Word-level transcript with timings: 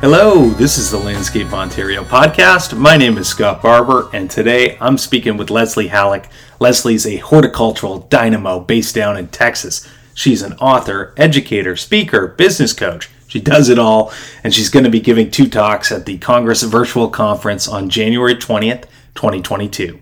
Hello, 0.00 0.48
this 0.48 0.78
is 0.78 0.90
the 0.90 0.96
Landscape 0.98 1.52
Ontario 1.52 2.02
podcast. 2.02 2.74
My 2.74 2.96
name 2.96 3.18
is 3.18 3.28
Scott 3.28 3.60
Barber, 3.60 4.08
and 4.14 4.30
today 4.30 4.78
I'm 4.80 4.96
speaking 4.96 5.36
with 5.36 5.50
Leslie 5.50 5.88
Halleck. 5.88 6.30
Leslie's 6.58 7.06
a 7.06 7.18
horticultural 7.18 7.98
dynamo 8.08 8.60
based 8.60 8.94
down 8.94 9.18
in 9.18 9.28
Texas. 9.28 9.86
She's 10.14 10.40
an 10.40 10.54
author, 10.54 11.12
educator, 11.18 11.76
speaker, 11.76 12.28
business 12.28 12.72
coach. 12.72 13.10
She 13.28 13.40
does 13.42 13.68
it 13.68 13.78
all, 13.78 14.10
and 14.42 14.54
she's 14.54 14.70
going 14.70 14.84
to 14.84 14.90
be 14.90 15.00
giving 15.00 15.30
two 15.30 15.46
talks 15.46 15.92
at 15.92 16.06
the 16.06 16.16
Congress 16.16 16.62
Virtual 16.62 17.10
Conference 17.10 17.68
on 17.68 17.90
January 17.90 18.36
20th, 18.36 18.84
2022. 19.14 20.00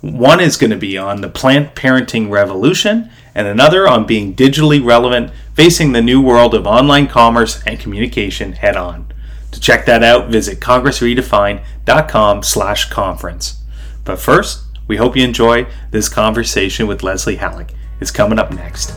One 0.00 0.40
is 0.40 0.56
going 0.56 0.72
to 0.72 0.76
be 0.76 0.98
on 0.98 1.20
the 1.20 1.28
plant 1.28 1.76
parenting 1.76 2.30
revolution, 2.30 3.08
and 3.36 3.46
another 3.46 3.86
on 3.86 4.08
being 4.08 4.34
digitally 4.34 4.84
relevant, 4.84 5.30
facing 5.54 5.92
the 5.92 6.02
new 6.02 6.20
world 6.20 6.52
of 6.52 6.66
online 6.66 7.06
commerce 7.06 7.62
and 7.64 7.78
communication 7.78 8.54
head 8.54 8.76
on. 8.76 9.09
To 9.52 9.60
check 9.60 9.86
that 9.86 10.02
out, 10.02 10.30
visit 10.30 10.60
congressredefined.com 10.60 12.42
slash 12.42 12.88
conference. 12.90 13.62
But 14.04 14.18
first, 14.18 14.64
we 14.86 14.96
hope 14.96 15.16
you 15.16 15.24
enjoy 15.24 15.66
this 15.90 16.08
conversation 16.08 16.86
with 16.86 17.02
Leslie 17.02 17.36
Halleck. 17.36 17.72
It's 18.00 18.10
coming 18.10 18.38
up 18.38 18.52
next. 18.52 18.94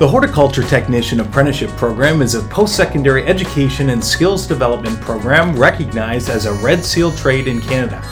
The 0.00 0.08
Horticulture 0.08 0.62
Technician 0.62 1.20
Apprenticeship 1.20 1.68
Program 1.72 2.22
is 2.22 2.34
a 2.34 2.40
post 2.44 2.74
secondary 2.74 3.26
education 3.26 3.90
and 3.90 4.02
skills 4.02 4.46
development 4.46 4.98
program 4.98 5.54
recognized 5.54 6.30
as 6.30 6.46
a 6.46 6.54
Red 6.54 6.82
Seal 6.82 7.12
trade 7.12 7.46
in 7.46 7.60
Canada. 7.60 8.02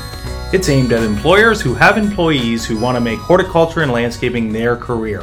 It's 0.53 0.69
aimed 0.69 0.93
at 0.93 1.03
employers 1.03 1.63
who 1.63 1.73
have 1.73 1.97
employees 1.97 2.67
who 2.67 2.79
want 2.79 2.97
to 2.97 3.01
make 3.01 3.19
horticulture 3.19 3.81
and 3.81 3.91
landscaping 3.91 4.53
their 4.53 4.77
career. 4.77 5.23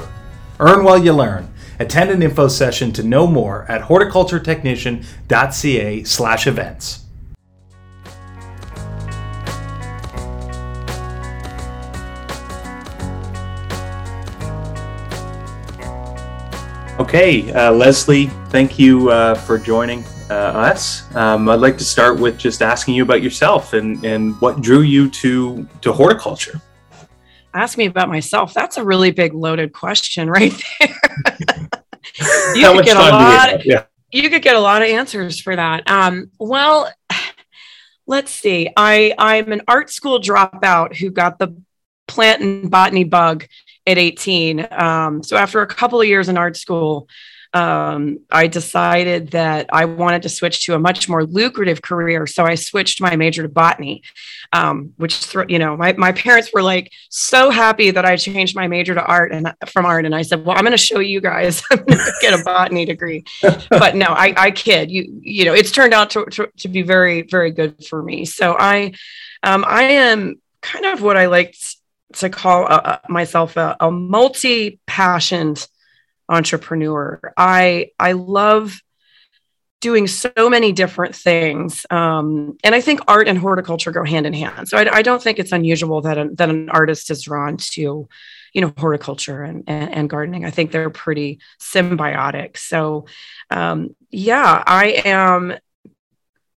Earn 0.59 0.83
while 0.83 0.97
you 0.97 1.13
learn. 1.13 1.47
Attend 1.79 2.11
an 2.11 2.21
info 2.21 2.47
session 2.47 2.93
to 2.93 3.03
know 3.03 3.27
more 3.27 3.65
at 3.69 3.81
horticulturetechnician.ca 3.81 6.03
slash 6.03 6.47
events. 6.47 7.01
Okay, 16.97 17.51
uh, 17.51 17.73
Leslie, 17.73 18.27
thank 18.49 18.79
you 18.79 19.09
uh, 19.09 19.35
for 19.35 19.57
joining 19.57 20.05
uh, 20.29 20.33
us. 20.33 21.13
Um, 21.13 21.49
I'd 21.49 21.59
like 21.59 21.77
to 21.77 21.83
start 21.83 22.17
with 22.17 22.37
just 22.37 22.61
asking 22.61 22.95
you 22.95 23.03
about 23.03 23.21
yourself 23.21 23.73
and, 23.73 24.01
and 24.05 24.39
what 24.39 24.61
drew 24.61 24.81
you 24.81 25.09
to, 25.09 25.67
to 25.81 25.91
horticulture. 25.91 26.61
Ask 27.55 27.77
me 27.77 27.85
about 27.85 28.09
myself. 28.09 28.53
That's 28.53 28.77
a 28.77 28.83
really 28.83 29.11
big 29.11 29.33
loaded 29.33 29.71
question 29.71 30.29
right 30.29 30.53
there. 30.79 30.89
you 32.53 32.71
could 32.73 32.85
get 32.85 32.97
a 32.97 32.99
lot. 32.99 33.53
Of, 33.53 33.65
yeah. 33.65 33.85
You 34.11 34.29
could 34.29 34.41
get 34.41 34.55
a 34.55 34.59
lot 34.59 34.81
of 34.81 34.89
answers 34.89 35.39
for 35.39 35.55
that. 35.55 35.89
Um, 35.89 36.31
well, 36.37 36.91
let's 38.07 38.31
see. 38.31 38.69
I 38.75 39.13
I'm 39.17 39.51
an 39.53 39.61
art 39.67 39.89
school 39.89 40.19
dropout 40.19 40.97
who 40.97 41.11
got 41.11 41.39
the 41.39 41.55
plant 42.07 42.41
and 42.41 42.69
botany 42.69 43.05
bug 43.05 43.45
at 43.87 43.97
18. 43.97 44.67
Um, 44.71 45.23
so 45.23 45.37
after 45.37 45.61
a 45.61 45.67
couple 45.67 46.01
of 46.01 46.07
years 46.07 46.29
in 46.29 46.37
art 46.37 46.57
school, 46.57 47.07
um, 47.55 48.19
I 48.29 48.47
decided 48.47 49.31
that 49.31 49.69
I 49.71 49.85
wanted 49.85 50.23
to 50.23 50.29
switch 50.29 50.65
to 50.65 50.75
a 50.75 50.79
much 50.79 51.07
more 51.07 51.23
lucrative 51.23 51.81
career. 51.81 52.27
So 52.27 52.43
I 52.43 52.55
switched 52.55 52.99
my 52.99 53.15
major 53.15 53.43
to 53.43 53.49
botany, 53.49 54.03
um, 54.51 54.91
which, 54.97 55.33
you 55.47 55.57
know, 55.57 55.77
my, 55.77 55.93
my 55.93 56.11
parents 56.11 56.51
were 56.53 56.61
like 56.61 56.91
so 57.09 57.49
happy 57.49 57.91
that 57.91 58.03
I 58.03 58.17
changed 58.17 58.57
my 58.57 58.67
major 58.67 58.93
to 58.93 59.01
art 59.01 59.31
and 59.31 59.53
from 59.67 59.85
art. 59.85 60.05
And 60.05 60.13
I 60.13 60.23
said, 60.23 60.45
well, 60.45 60.57
I'm 60.57 60.65
going 60.65 60.73
to 60.73 60.77
show 60.77 60.99
you 60.99 61.21
guys, 61.21 61.63
I'm 61.71 61.77
going 61.77 61.97
to 61.97 62.13
get 62.19 62.37
a 62.37 62.43
botany 62.43 62.83
degree. 62.83 63.23
but 63.69 63.95
no, 63.95 64.07
I, 64.07 64.33
I 64.35 64.51
kid 64.51 64.91
you, 64.91 65.21
you 65.21 65.45
know, 65.45 65.53
it's 65.53 65.71
turned 65.71 65.93
out 65.93 66.09
to, 66.09 66.25
to, 66.25 66.51
to 66.57 66.67
be 66.67 66.81
very, 66.81 67.21
very 67.21 67.51
good 67.51 67.85
for 67.85 68.03
me. 68.03 68.25
So 68.25 68.57
I, 68.59 68.91
um, 69.43 69.63
I 69.65 69.83
am 69.83 70.41
kind 70.61 70.85
of 70.87 71.01
what 71.01 71.15
I 71.15 71.27
like 71.27 71.55
to 72.15 72.29
call 72.29 72.65
uh, 72.69 72.97
myself 73.07 73.55
a, 73.55 73.77
a 73.79 73.89
multi-passioned 73.89 75.65
entrepreneur. 76.29 77.33
I 77.37 77.91
I 77.99 78.13
love 78.13 78.81
doing 79.81 80.07
so 80.07 80.49
many 80.49 80.71
different 80.71 81.15
things, 81.15 81.85
um, 81.91 82.57
and 82.63 82.73
I 82.73 82.81
think 82.81 83.01
art 83.07 83.27
and 83.27 83.37
horticulture 83.37 83.91
go 83.91 84.03
hand 84.03 84.25
in 84.25 84.33
hand. 84.33 84.67
So 84.67 84.77
I, 84.77 84.97
I 84.97 85.01
don't 85.01 85.21
think 85.21 85.37
it's 85.37 85.51
unusual 85.51 86.01
that 86.01 86.37
that 86.37 86.49
an 86.49 86.69
artist 86.69 87.11
is 87.11 87.23
drawn 87.23 87.57
to, 87.57 88.07
you 88.53 88.61
know, 88.61 88.73
horticulture 88.77 89.43
and, 89.43 89.63
and, 89.67 89.93
and 89.93 90.09
gardening. 90.09 90.45
I 90.45 90.49
think 90.49 90.71
they're 90.71 90.89
pretty 90.89 91.39
symbiotic. 91.59 92.57
So 92.57 93.05
um, 93.51 93.95
yeah, 94.09 94.63
I 94.65 95.01
am 95.05 95.53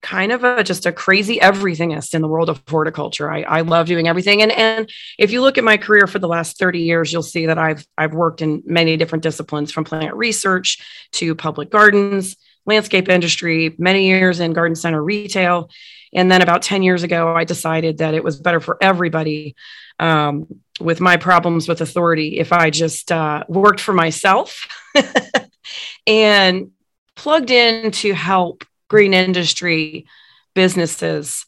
kind 0.07 0.31
of 0.31 0.45
a 0.45 0.63
just 0.63 0.85
a 0.85 0.91
crazy 0.91 1.37
everythingist 1.37 2.15
in 2.15 2.21
the 2.21 2.29
world 2.29 2.49
of 2.49 2.61
horticulture. 2.69 3.29
I, 3.29 3.41
I 3.41 3.61
love 3.61 3.87
doing 3.87 4.07
everything. 4.07 4.41
And 4.41 4.53
and 4.53 4.89
if 5.19 5.31
you 5.31 5.41
look 5.41 5.57
at 5.57 5.65
my 5.65 5.75
career 5.75 6.07
for 6.07 6.17
the 6.17 6.29
last 6.29 6.57
30 6.57 6.79
years, 6.79 7.11
you'll 7.11 7.23
see 7.23 7.47
that 7.47 7.57
I've 7.57 7.85
I've 7.97 8.13
worked 8.13 8.41
in 8.41 8.63
many 8.65 8.95
different 8.95 9.23
disciplines 9.23 9.71
from 9.71 9.83
plant 9.83 10.15
research 10.15 10.79
to 11.13 11.35
public 11.35 11.69
gardens, 11.69 12.37
landscape 12.65 13.09
industry, 13.09 13.75
many 13.77 14.07
years 14.07 14.39
in 14.39 14.53
garden 14.53 14.75
center 14.75 15.03
retail. 15.03 15.69
And 16.13 16.31
then 16.31 16.41
about 16.41 16.61
10 16.61 16.83
years 16.83 17.03
ago, 17.03 17.35
I 17.35 17.43
decided 17.43 17.97
that 17.97 18.13
it 18.13 18.23
was 18.23 18.39
better 18.39 18.61
for 18.61 18.77
everybody 18.79 19.57
um, 19.99 20.47
with 20.79 21.01
my 21.01 21.17
problems 21.17 21.67
with 21.67 21.81
authority 21.81 22.39
if 22.39 22.53
I 22.53 22.69
just 22.69 23.11
uh, 23.11 23.43
worked 23.49 23.81
for 23.81 23.93
myself 23.93 24.67
and 26.07 26.71
plugged 27.15 27.51
in 27.51 27.91
to 27.91 28.13
help 28.13 28.63
green 28.87 29.13
industry 29.13 30.05
businesses 30.53 31.45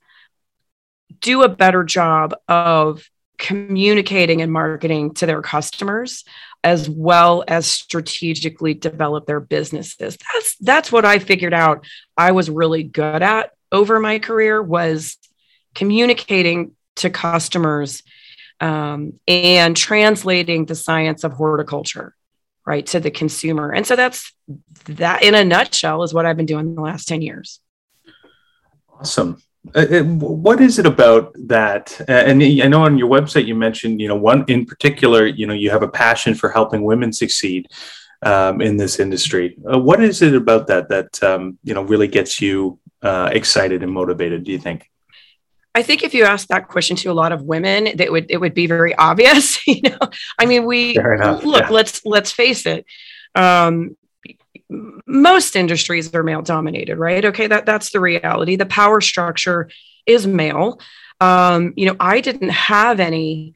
do 1.22 1.44
a 1.44 1.50
better 1.50 1.84
job 1.84 2.36
of 2.48 3.10
communicating 3.38 4.42
and 4.42 4.52
marketing 4.52 5.14
to 5.14 5.26
their 5.26 5.42
customers 5.42 6.26
as 6.64 6.90
well 6.90 7.44
as 7.48 7.66
strategically 7.66 8.74
develop 8.74 9.26
their 9.26 9.40
businesses. 9.40 10.18
That's 10.34 10.56
that's 10.58 10.92
what 10.92 11.06
i 11.06 11.20
figured 11.20 11.54
out 11.54 11.86
i 12.18 12.32
was 12.34 12.50
really 12.50 12.84
good 12.84 13.22
at 13.22 13.52
over 13.72 14.00
my 14.00 14.20
career 14.20 14.62
was 14.62 15.18
communicating 15.74 16.72
to 16.98 17.10
customers 17.10 18.04
um, 18.60 19.14
and 19.28 19.78
translating 19.78 20.66
the 20.66 20.76
science 20.76 21.24
of 21.24 21.32
horticulture 21.32 22.14
right 22.70 22.86
to 22.86 23.00
the 23.00 23.10
consumer. 23.10 23.74
And 23.74 23.86
so 23.86 23.96
that's 23.96 24.32
that 24.86 25.24
in 25.24 25.34
a 25.34 25.44
nutshell 25.44 26.04
is 26.04 26.14
what 26.14 26.26
i've 26.26 26.38
been 26.38 26.46
doing 26.46 26.76
the 26.76 26.82
last 26.82 27.08
10 27.08 27.22
years. 27.22 27.60
Awesome. 29.00 29.42
Uh, 29.76 29.86
uh 29.92 30.04
what 30.04 30.62
is 30.62 30.80
it 30.80 30.86
about 30.86 31.34
that? 31.56 32.00
Uh, 32.08 32.24
and 32.30 32.42
i 32.66 32.68
know 32.68 32.84
on 32.84 32.98
your 33.02 33.10
website 33.18 33.46
you 33.50 33.56
mentioned 33.56 34.00
you 34.00 34.08
know 34.08 34.20
one 34.32 34.46
in 34.48 34.66
particular 34.72 35.22
you 35.40 35.46
know 35.48 35.58
you 35.64 35.70
have 35.76 35.86
a 35.90 35.94
passion 36.06 36.34
for 36.42 36.50
helping 36.58 36.82
women 36.92 37.12
succeed 37.12 37.62
um, 38.32 38.62
in 38.68 38.78
this 38.78 39.00
industry. 39.06 39.46
Uh, 39.72 39.80
what 39.80 40.00
is 40.10 40.22
it 40.22 40.36
about 40.44 40.68
that 40.68 40.90
that 40.94 41.12
um, 41.30 41.58
you 41.68 41.74
know 41.74 41.84
really 41.94 42.10
gets 42.18 42.34
you 42.46 42.80
uh, 43.10 43.30
excited 43.40 43.80
and 43.84 43.92
motivated 43.92 44.44
do 44.44 44.52
you 44.52 44.62
think 44.68 44.80
I 45.76 45.84
think 45.84 46.04
if 46.04 46.14
you 46.14 46.24
ask 46.24 46.48
that 46.48 46.68
question 46.68 46.96
to 46.98 47.12
a 47.12 47.14
lot 47.14 47.32
of 47.32 47.44
women, 47.44 47.98
that 47.98 48.12
would 48.12 48.26
it 48.30 48.38
would 48.38 48.54
be 48.54 48.68
very 48.68 48.96
obvious. 48.96 49.66
you 49.68 49.82
know, 49.82 50.00
I 50.38 50.46
mean, 50.46 50.66
we 50.66 50.96
look. 50.96 51.62
Yeah. 51.62 51.70
Let's 51.70 52.06
let's 52.06 52.32
face 52.32 52.66
it. 52.66 52.86
Um, 53.36 53.96
most 55.06 55.56
industries 55.56 56.14
are 56.14 56.24
male 56.24 56.42
dominated, 56.42 56.98
right? 56.98 57.24
Okay, 57.26 57.48
that 57.48 57.66
that's 57.66 57.92
the 57.92 58.00
reality. 58.00 58.56
The 58.56 58.66
power 58.66 59.02
structure 59.02 59.70
is 60.06 60.26
male. 60.28 60.80
Um, 61.22 61.74
you 61.76 61.86
know, 61.86 61.96
I 62.00 62.22
didn't 62.22 62.50
have 62.50 63.00
any 63.00 63.54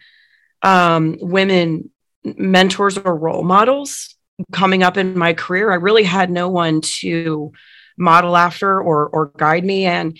um, 0.62 1.18
women 1.20 1.90
mentors 2.24 2.98
or 2.98 3.16
role 3.16 3.44
models 3.44 4.16
coming 4.52 4.84
up 4.84 4.98
in 4.98 5.18
my 5.18 5.34
career. 5.34 5.72
I 5.72 5.76
really 5.76 6.04
had 6.04 6.30
no 6.30 6.50
one 6.50 6.82
to 6.82 7.52
model 7.98 8.36
after 8.36 8.82
or 8.82 9.08
or 9.08 9.32
guide 9.38 9.64
me 9.64 9.86
and 9.86 10.18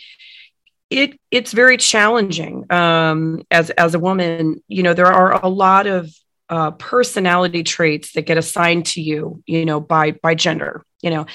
it 0.94 1.20
it's 1.32 1.52
very 1.52 1.78
challenging 1.78 2.72
um, 2.72 3.44
as 3.52 3.70
as 3.72 3.96
a 3.96 4.00
woman. 4.00 4.62
You 4.68 4.84
know, 4.84 4.94
there 4.94 5.12
are 5.12 5.44
a 5.44 5.50
lot 5.50 5.88
of 5.88 6.10
uh, 6.50 6.72
personality 6.72 7.64
traits 7.64 8.14
that 8.14 8.24
get 8.24 8.38
assigned 8.38 8.86
to 8.86 9.02
you, 9.02 9.42
you 9.46 9.66
know, 9.66 9.80
by 9.80 10.12
by 10.12 10.36
gender, 10.36 10.86
you 11.02 11.10
know, 11.10 11.26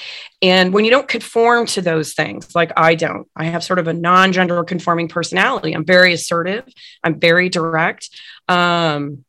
and 0.41 0.73
when 0.73 0.85
you 0.85 0.91
don't 0.91 1.07
conform 1.07 1.65
to 1.67 1.81
those 1.81 2.13
things, 2.13 2.55
like 2.55 2.71
I 2.77 2.95
don't, 2.95 3.27
I 3.35 3.45
have 3.45 3.63
sort 3.63 3.79
of 3.79 3.87
a 3.87 3.93
non-gender 3.93 4.63
conforming 4.63 5.09
personality. 5.09 5.73
I'm 5.73 5.85
very 5.85 6.13
assertive. 6.13 6.65
I'm 7.03 7.19
very 7.19 7.49
direct. 7.49 8.09
Um, 8.47 9.25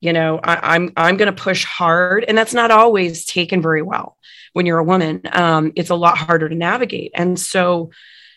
you 0.00 0.12
know, 0.12 0.38
I, 0.42 0.74
I'm 0.74 0.92
I'm 0.96 1.16
going 1.16 1.34
to 1.34 1.42
push 1.42 1.64
hard, 1.64 2.24
and 2.24 2.36
that's 2.36 2.54
not 2.54 2.70
always 2.70 3.24
taken 3.24 3.62
very 3.62 3.82
well 3.82 4.16
when 4.52 4.64
you're 4.64 4.78
a 4.78 4.84
woman. 4.84 5.22
Um, 5.32 5.72
it's 5.76 5.90
a 5.90 5.94
lot 5.94 6.18
harder 6.18 6.48
to 6.48 6.54
navigate, 6.54 7.12
and 7.14 7.38
so 7.38 7.90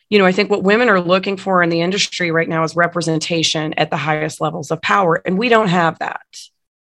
you 0.10 0.18
know, 0.18 0.26
I 0.26 0.32
think 0.32 0.50
what 0.50 0.64
women 0.64 0.90
are 0.90 1.00
looking 1.00 1.38
for 1.38 1.62
in 1.62 1.70
the 1.70 1.82
industry 1.82 2.32
right 2.32 2.50
now 2.50 2.64
is 2.64 2.76
representation 2.76 3.74
at 3.76 3.92
the 3.92 3.98
highest 3.98 4.42
levels 4.42 4.72
of 4.72 4.82
power. 4.82 5.22
And 5.24 5.38
we 5.38 5.50
don't 5.50 5.68
have 5.68 6.00
that 6.00 6.26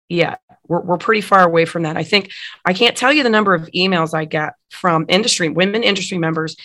yet. 0.09 0.41
we're, 0.67 0.81
we're 0.81 0.97
pretty 0.97 1.21
far 1.21 1.43
away 1.43 1.65
from 1.65 1.83
that. 1.83 1.97
I 1.97 2.03
think 2.03 2.31
I 2.65 2.73
can't 2.73 2.97
tell 2.97 3.11
you 3.11 3.23
the 3.23 3.29
number 3.29 3.53
of 3.53 3.69
emails 3.73 4.13
I 4.13 4.25
get 4.25 4.53
from 4.69 5.05
industry, 5.07 5.49
women 5.49 5.83
industry 5.83 6.17
members, 6.17 6.55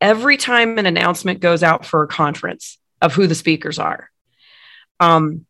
every 0.00 0.36
time 0.36 0.78
an 0.78 0.86
announcement 0.86 1.40
goes 1.40 1.62
out 1.62 1.84
for 1.84 2.02
a 2.02 2.08
conference 2.08 2.78
of 3.00 3.14
who 3.14 3.26
the 3.26 3.34
speakers 3.34 3.78
are. 3.78 4.10
Um, 5.00 5.46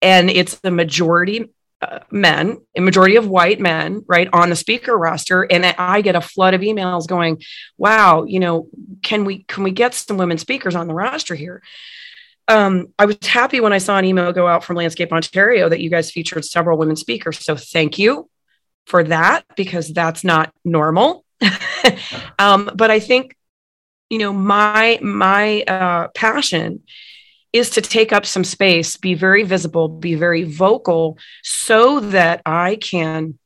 and 0.00 0.30
it's 0.30 0.60
the 0.60 0.70
majority 0.70 1.50
men, 2.10 2.58
a 2.76 2.80
majority 2.80 3.16
of 3.16 3.28
white 3.28 3.60
men, 3.60 4.02
right, 4.06 4.28
on 4.32 4.50
the 4.50 4.56
speaker 4.56 4.96
roster, 4.96 5.42
and 5.42 5.66
I 5.66 6.00
get 6.00 6.16
a 6.16 6.20
flood 6.20 6.54
of 6.54 6.62
emails 6.62 7.06
going, 7.06 7.42
"Wow, 7.76 8.24
you 8.24 8.40
know, 8.40 8.68
can 9.02 9.24
we 9.24 9.44
can 9.44 9.64
we 9.64 9.70
get 9.70 9.94
some 9.94 10.16
women 10.16 10.38
speakers 10.38 10.74
on 10.74 10.88
the 10.88 10.94
roster 10.94 11.34
here?" 11.34 11.62
um, 12.48 12.88
I 12.98 13.06
was 13.06 13.16
happy 13.22 13.60
when 13.60 13.72
I 13.72 13.78
saw 13.78 13.98
an 13.98 14.04
email 14.04 14.32
go 14.32 14.46
out 14.46 14.64
from 14.64 14.76
Landscape 14.76 15.12
Ontario 15.12 15.68
that 15.68 15.80
you 15.80 15.88
guys 15.88 16.10
featured 16.10 16.44
several 16.44 16.78
women 16.78 16.96
speakers. 16.96 17.44
So 17.44 17.56
thank 17.56 17.98
you 17.98 18.28
for 18.86 19.04
that 19.04 19.44
because 19.56 19.92
that's 19.92 20.24
not 20.24 20.52
normal. 20.64 21.24
um, 22.38 22.70
but 22.74 22.90
I 22.90 23.00
think, 23.00 23.36
you 24.10 24.18
know, 24.18 24.32
my 24.32 24.98
my 25.02 25.62
uh, 25.62 26.08
passion 26.08 26.82
is 27.54 27.70
to 27.70 27.80
take 27.80 28.12
up 28.12 28.26
some 28.26 28.42
space, 28.42 28.96
be 28.96 29.14
very 29.14 29.44
visible, 29.44 29.88
be 29.88 30.16
very 30.16 30.42
vocal, 30.42 31.16
so 31.44 32.00
that 32.00 32.42
I 32.44 32.74
can 32.74 33.38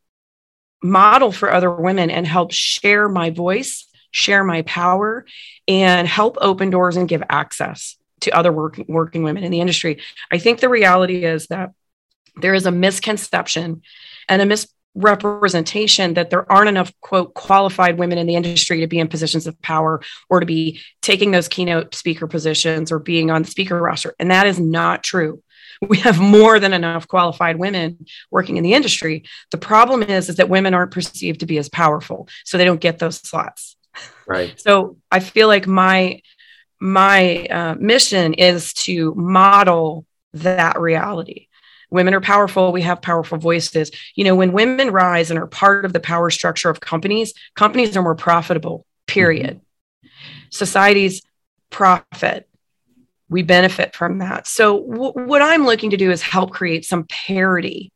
model 0.82 1.30
for 1.30 1.52
other 1.52 1.70
women 1.70 2.10
and 2.10 2.26
help 2.26 2.50
share 2.50 3.06
my 3.10 3.28
voice, 3.28 3.86
share 4.10 4.42
my 4.44 4.62
power, 4.62 5.26
and 5.68 6.08
help 6.08 6.38
open 6.40 6.70
doors 6.70 6.96
and 6.96 7.06
give 7.06 7.22
access 7.28 7.96
to 8.22 8.30
other 8.30 8.50
working 8.50 8.86
working 8.88 9.22
women 9.22 9.44
in 9.44 9.52
the 9.52 9.60
industry. 9.60 10.00
I 10.32 10.38
think 10.38 10.60
the 10.60 10.70
reality 10.70 11.24
is 11.24 11.48
that 11.48 11.72
there 12.40 12.54
is 12.54 12.64
a 12.64 12.72
misconception 12.72 13.82
and 14.26 14.40
a 14.40 14.46
misrepresentation 14.94 16.14
that 16.14 16.30
there 16.30 16.50
aren't 16.50 16.68
enough 16.68 16.92
quote 17.00 17.34
qualified 17.34 17.98
women 17.98 18.18
in 18.18 18.26
the 18.26 18.34
industry 18.34 18.80
to 18.80 18.86
be 18.86 18.98
in 18.98 19.08
positions 19.08 19.46
of 19.46 19.60
power 19.62 20.00
or 20.28 20.40
to 20.40 20.46
be 20.46 20.80
taking 21.02 21.30
those 21.30 21.48
keynote 21.48 21.94
speaker 21.94 22.26
positions 22.26 22.90
or 22.90 22.98
being 22.98 23.30
on 23.30 23.42
the 23.42 23.50
speaker 23.50 23.80
roster. 23.80 24.14
And 24.18 24.30
that 24.30 24.46
is 24.46 24.58
not 24.58 25.02
true. 25.02 25.42
We 25.80 25.98
have 25.98 26.18
more 26.18 26.58
than 26.58 26.72
enough 26.72 27.06
qualified 27.06 27.56
women 27.56 28.04
working 28.32 28.56
in 28.56 28.64
the 28.64 28.74
industry. 28.74 29.24
The 29.52 29.58
problem 29.58 30.02
is 30.02 30.28
is 30.28 30.36
that 30.36 30.48
women 30.48 30.74
aren't 30.74 30.90
perceived 30.90 31.40
to 31.40 31.46
be 31.46 31.58
as 31.58 31.68
powerful 31.68 32.28
so 32.44 32.58
they 32.58 32.64
don't 32.64 32.80
get 32.80 32.98
those 32.98 33.16
slots. 33.16 33.76
Right. 34.26 34.58
So 34.60 34.96
i 35.10 35.20
feel 35.20 35.48
like 35.48 35.66
my 35.66 36.20
my 36.80 37.46
uh, 37.46 37.74
mission 37.78 38.34
is 38.34 38.72
to 38.72 39.14
model 39.14 40.06
that 40.34 40.80
reality. 40.80 41.47
Women 41.90 42.14
are 42.14 42.20
powerful. 42.20 42.72
We 42.72 42.82
have 42.82 43.00
powerful 43.00 43.38
voices. 43.38 43.90
You 44.14 44.24
know, 44.24 44.34
when 44.34 44.52
women 44.52 44.90
rise 44.90 45.30
and 45.30 45.38
are 45.38 45.46
part 45.46 45.84
of 45.84 45.92
the 45.92 46.00
power 46.00 46.30
structure 46.30 46.70
of 46.70 46.80
companies, 46.80 47.32
companies 47.54 47.96
are 47.96 48.02
more 48.02 48.14
profitable, 48.14 48.86
period. 49.06 49.60
Mm-hmm. 49.60 50.08
Societies 50.50 51.22
profit. 51.70 52.48
We 53.30 53.42
benefit 53.42 53.94
from 53.94 54.18
that. 54.18 54.46
So, 54.46 54.82
w- 54.82 55.12
what 55.26 55.42
I'm 55.42 55.66
looking 55.66 55.90
to 55.90 55.96
do 55.96 56.10
is 56.10 56.22
help 56.22 56.50
create 56.50 56.84
some 56.84 57.04
parity 57.04 57.92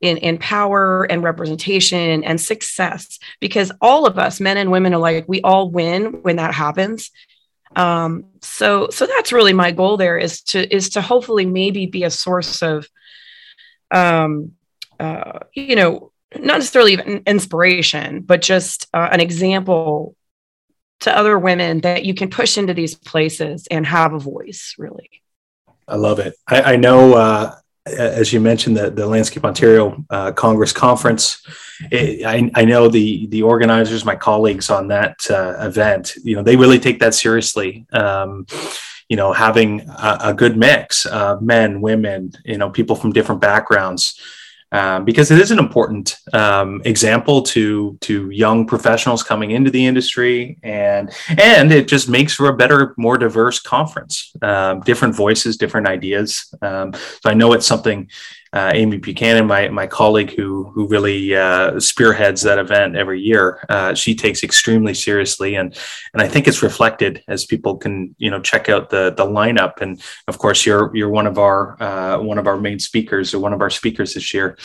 in, 0.00 0.16
in 0.16 0.38
power 0.38 1.04
and 1.04 1.22
representation 1.22 2.24
and 2.24 2.40
success 2.40 3.20
because 3.40 3.70
all 3.80 4.06
of 4.06 4.18
us, 4.18 4.40
men 4.40 4.56
and 4.56 4.72
women 4.72 4.92
alike, 4.92 5.24
we 5.28 5.40
all 5.42 5.70
win 5.70 6.22
when 6.22 6.36
that 6.36 6.52
happens 6.52 7.12
um, 7.76 8.24
so 8.40 8.88
so 8.90 9.06
that's 9.06 9.32
really 9.32 9.52
my 9.52 9.70
goal 9.70 9.96
there 9.96 10.18
is 10.18 10.42
to 10.42 10.74
is 10.74 10.90
to 10.90 11.00
hopefully 11.00 11.46
maybe 11.46 11.86
be 11.86 12.04
a 12.04 12.10
source 12.10 12.62
of 12.62 12.86
um, 13.92 14.52
uh, 14.98 15.40
you 15.54 15.76
know 15.76 16.12
not 16.34 16.58
necessarily 16.58 16.92
even 16.92 17.22
inspiration 17.26 18.20
but 18.22 18.40
just 18.42 18.88
uh, 18.94 19.08
an 19.12 19.20
example 19.20 20.16
to 21.00 21.16
other 21.16 21.38
women 21.38 21.80
that 21.80 22.04
you 22.04 22.14
can 22.14 22.30
push 22.30 22.56
into 22.56 22.72
these 22.72 22.94
places 22.94 23.66
and 23.70 23.86
have 23.86 24.12
a 24.12 24.18
voice 24.18 24.74
really 24.78 25.10
i 25.88 25.96
love 25.96 26.18
it 26.18 26.34
i, 26.48 26.62
I 26.72 26.76
know 26.76 27.14
uh, 27.14 27.54
as 27.84 28.32
you 28.32 28.40
mentioned, 28.40 28.76
the, 28.76 28.90
the 28.90 29.06
Landscape 29.06 29.44
Ontario 29.44 30.04
uh, 30.08 30.32
Congress 30.32 30.72
Conference. 30.72 31.44
It, 31.90 32.24
I, 32.24 32.50
I, 32.54 32.64
know 32.64 32.88
the 32.88 33.26
the 33.26 33.42
organizers, 33.42 34.04
my 34.04 34.14
colleagues 34.14 34.70
on 34.70 34.88
that 34.88 35.16
uh, 35.28 35.56
event, 35.58 36.14
you 36.22 36.36
know, 36.36 36.42
they 36.42 36.54
really 36.54 36.78
take 36.78 37.00
that 37.00 37.14
seriously. 37.14 37.86
Um, 37.92 38.46
you 39.12 39.16
know, 39.16 39.30
having 39.30 39.80
a, 39.90 40.18
a 40.30 40.34
good 40.34 40.56
mix 40.56 41.04
of 41.04 41.42
men, 41.42 41.82
women, 41.82 42.32
you 42.46 42.56
know, 42.56 42.70
people 42.70 42.96
from 42.96 43.12
different 43.12 43.42
backgrounds 43.42 44.18
um, 44.72 45.04
because 45.04 45.30
it 45.30 45.38
is 45.38 45.50
an 45.50 45.58
important 45.58 46.16
um, 46.32 46.80
example 46.86 47.42
to 47.42 47.98
to 48.00 48.30
young 48.30 48.66
professionals 48.66 49.22
coming 49.22 49.50
into 49.50 49.70
the 49.70 49.84
industry, 49.84 50.56
and 50.62 51.12
and 51.28 51.70
it 51.70 51.88
just 51.88 52.08
makes 52.08 52.34
for 52.34 52.48
a 52.48 52.56
better, 52.56 52.94
more 52.96 53.18
diverse 53.18 53.60
conference. 53.60 54.32
Um, 54.40 54.80
different 54.80 55.14
voices, 55.14 55.58
different 55.58 55.88
ideas. 55.88 56.54
Um, 56.62 56.94
so 56.94 57.26
I 57.26 57.34
know 57.34 57.52
it's 57.52 57.66
something 57.66 58.08
uh, 58.52 58.70
Amy 58.74 58.98
Buchanan, 58.98 59.46
my 59.46 59.68
my 59.68 59.86
colleague 59.86 60.34
who 60.36 60.64
who 60.74 60.86
really 60.86 61.34
uh, 61.34 61.80
spearheads 61.80 62.42
that 62.42 62.58
event 62.58 62.96
every 62.96 63.20
year, 63.20 63.64
uh, 63.70 63.94
she 63.94 64.14
takes 64.14 64.42
extremely 64.42 64.92
seriously, 64.92 65.54
and 65.54 65.76
and 66.12 66.22
I 66.22 66.28
think 66.28 66.46
it's 66.46 66.62
reflected 66.62 67.22
as 67.28 67.46
people 67.46 67.78
can 67.78 68.14
you 68.18 68.30
know 68.30 68.40
check 68.40 68.68
out 68.68 68.90
the 68.90 69.10
the 69.16 69.24
lineup, 69.24 69.80
and 69.80 70.02
of 70.28 70.36
course 70.38 70.66
you're 70.66 70.94
you're 70.94 71.08
one 71.08 71.26
of 71.26 71.38
our 71.38 71.82
uh, 71.82 72.18
one 72.20 72.36
of 72.38 72.46
our 72.46 72.58
main 72.58 72.78
speakers 72.78 73.32
or 73.32 73.38
one 73.38 73.54
of 73.54 73.62
our 73.62 73.70
speakers 73.70 74.14
this 74.14 74.34
year. 74.34 74.58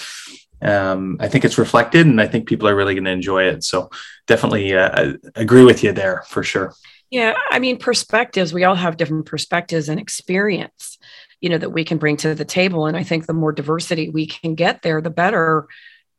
Um, 0.61 1.17
I 1.21 1.29
think 1.29 1.45
it's 1.45 1.57
reflected, 1.57 2.07
and 2.07 2.19
I 2.19 2.27
think 2.27 2.47
people 2.47 2.67
are 2.67 2.75
really 2.75 2.93
going 2.93 3.05
to 3.05 3.11
enjoy 3.11 3.43
it. 3.43 3.63
So 3.63 3.89
definitely 4.25 4.75
uh, 4.75 5.13
agree 5.35 5.63
with 5.63 5.81
you 5.83 5.93
there 5.93 6.23
for 6.27 6.43
sure. 6.43 6.73
Yeah, 7.09 7.35
I 7.51 7.59
mean 7.59 7.77
perspectives. 7.77 8.53
We 8.53 8.65
all 8.65 8.75
have 8.75 8.97
different 8.97 9.27
perspectives 9.27 9.87
and 9.87 9.97
experience 9.97 10.97
you 11.41 11.49
know 11.49 11.57
that 11.57 11.69
we 11.69 11.83
can 11.83 11.97
bring 11.97 12.17
to 12.17 12.35
the 12.35 12.45
table 12.45 12.85
and 12.85 12.97
i 12.97 13.03
think 13.03 13.25
the 13.25 13.33
more 13.33 13.51
diversity 13.51 14.09
we 14.09 14.25
can 14.25 14.55
get 14.55 14.81
there 14.81 15.01
the 15.01 15.09
better 15.09 15.67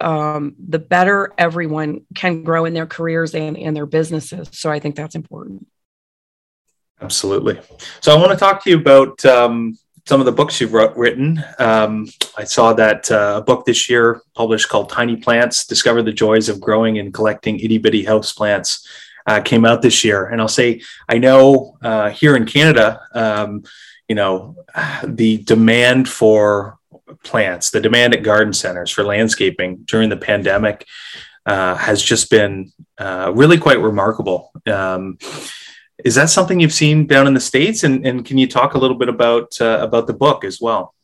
um, 0.00 0.55
the 0.69 0.79
better 0.79 1.32
everyone 1.37 2.03
can 2.15 2.44
grow 2.44 2.65
in 2.65 2.73
their 2.73 2.87
careers 2.87 3.35
and 3.35 3.56
in 3.56 3.75
their 3.75 3.87
businesses 3.87 4.49
so 4.53 4.70
i 4.70 4.79
think 4.79 4.94
that's 4.94 5.15
important 5.15 5.67
absolutely 7.01 7.58
so 8.01 8.15
i 8.15 8.19
want 8.19 8.31
to 8.31 8.37
talk 8.37 8.63
to 8.63 8.70
you 8.70 8.79
about 8.79 9.25
um, 9.25 9.77
some 10.08 10.20
of 10.20 10.27
the 10.27 10.32
books 10.32 10.58
you've 10.58 10.72
wrote, 10.72 10.96
written. 10.96 11.44
Um, 11.58 12.08
I 12.34 12.44
saw 12.44 12.72
that 12.72 13.10
uh, 13.10 13.34
a 13.37 13.43
book 13.43 13.67
this 13.67 13.91
year 13.91 14.22
published 14.34 14.70
called 14.70 14.89
Tiny 14.89 15.17
Plants 15.17 15.67
Discover 15.67 16.03
the 16.03 16.13
Joys 16.13 16.48
of 16.48 16.63
Growing 16.63 16.98
and 16.98 17.13
Collecting 17.13 17.60
Itty 17.60 17.77
Bitty 17.77 18.05
House 18.05 18.32
Plants 18.32 18.89
uh, 19.27 19.43
came 19.43 19.67
out 19.67 19.82
this 19.82 20.05
year. 20.05 20.25
And 20.25 20.41
I'll 20.41 20.48
say, 20.48 20.81
I 21.10 21.19
know 21.19 21.77
uh, 21.82 22.08
here 22.08 22.37
in 22.37 22.46
Canada, 22.46 23.03
um, 23.13 23.65
you 24.08 24.15
know, 24.15 24.56
the 25.05 25.38
demand 25.38 26.08
for 26.08 26.79
plants, 27.22 27.70
the 27.70 27.81
demand 27.81 28.15
at 28.15 28.22
garden 28.22 28.53
centers 28.53 28.91
for 28.91 29.05
landscaping 29.05 29.79
during 29.84 30.08
the 30.08 30.17
pandemic 30.17 30.86
uh, 31.46 31.74
has 31.74 32.03
just 32.03 32.31
been 32.31 32.72
uh, 32.98 33.32
really 33.34 33.58
quite 33.58 33.81
remarkable. 33.81 34.53
Um, 34.67 35.19
is 36.05 36.15
that 36.15 36.31
something 36.31 36.60
you've 36.60 36.72
seen 36.72 37.06
down 37.06 37.27
in 37.27 37.34
the 37.34 37.41
states? 37.41 37.84
And, 37.84 38.06
and 38.06 38.24
can 38.24 38.38
you 38.38 38.46
talk 38.46 38.74
a 38.74 38.79
little 38.79 38.96
bit 38.96 39.08
about 39.08 39.60
uh, 39.60 39.79
about 39.81 40.06
the 40.06 40.15
book 40.15 40.44
as 40.44 40.60
well? 40.60 40.94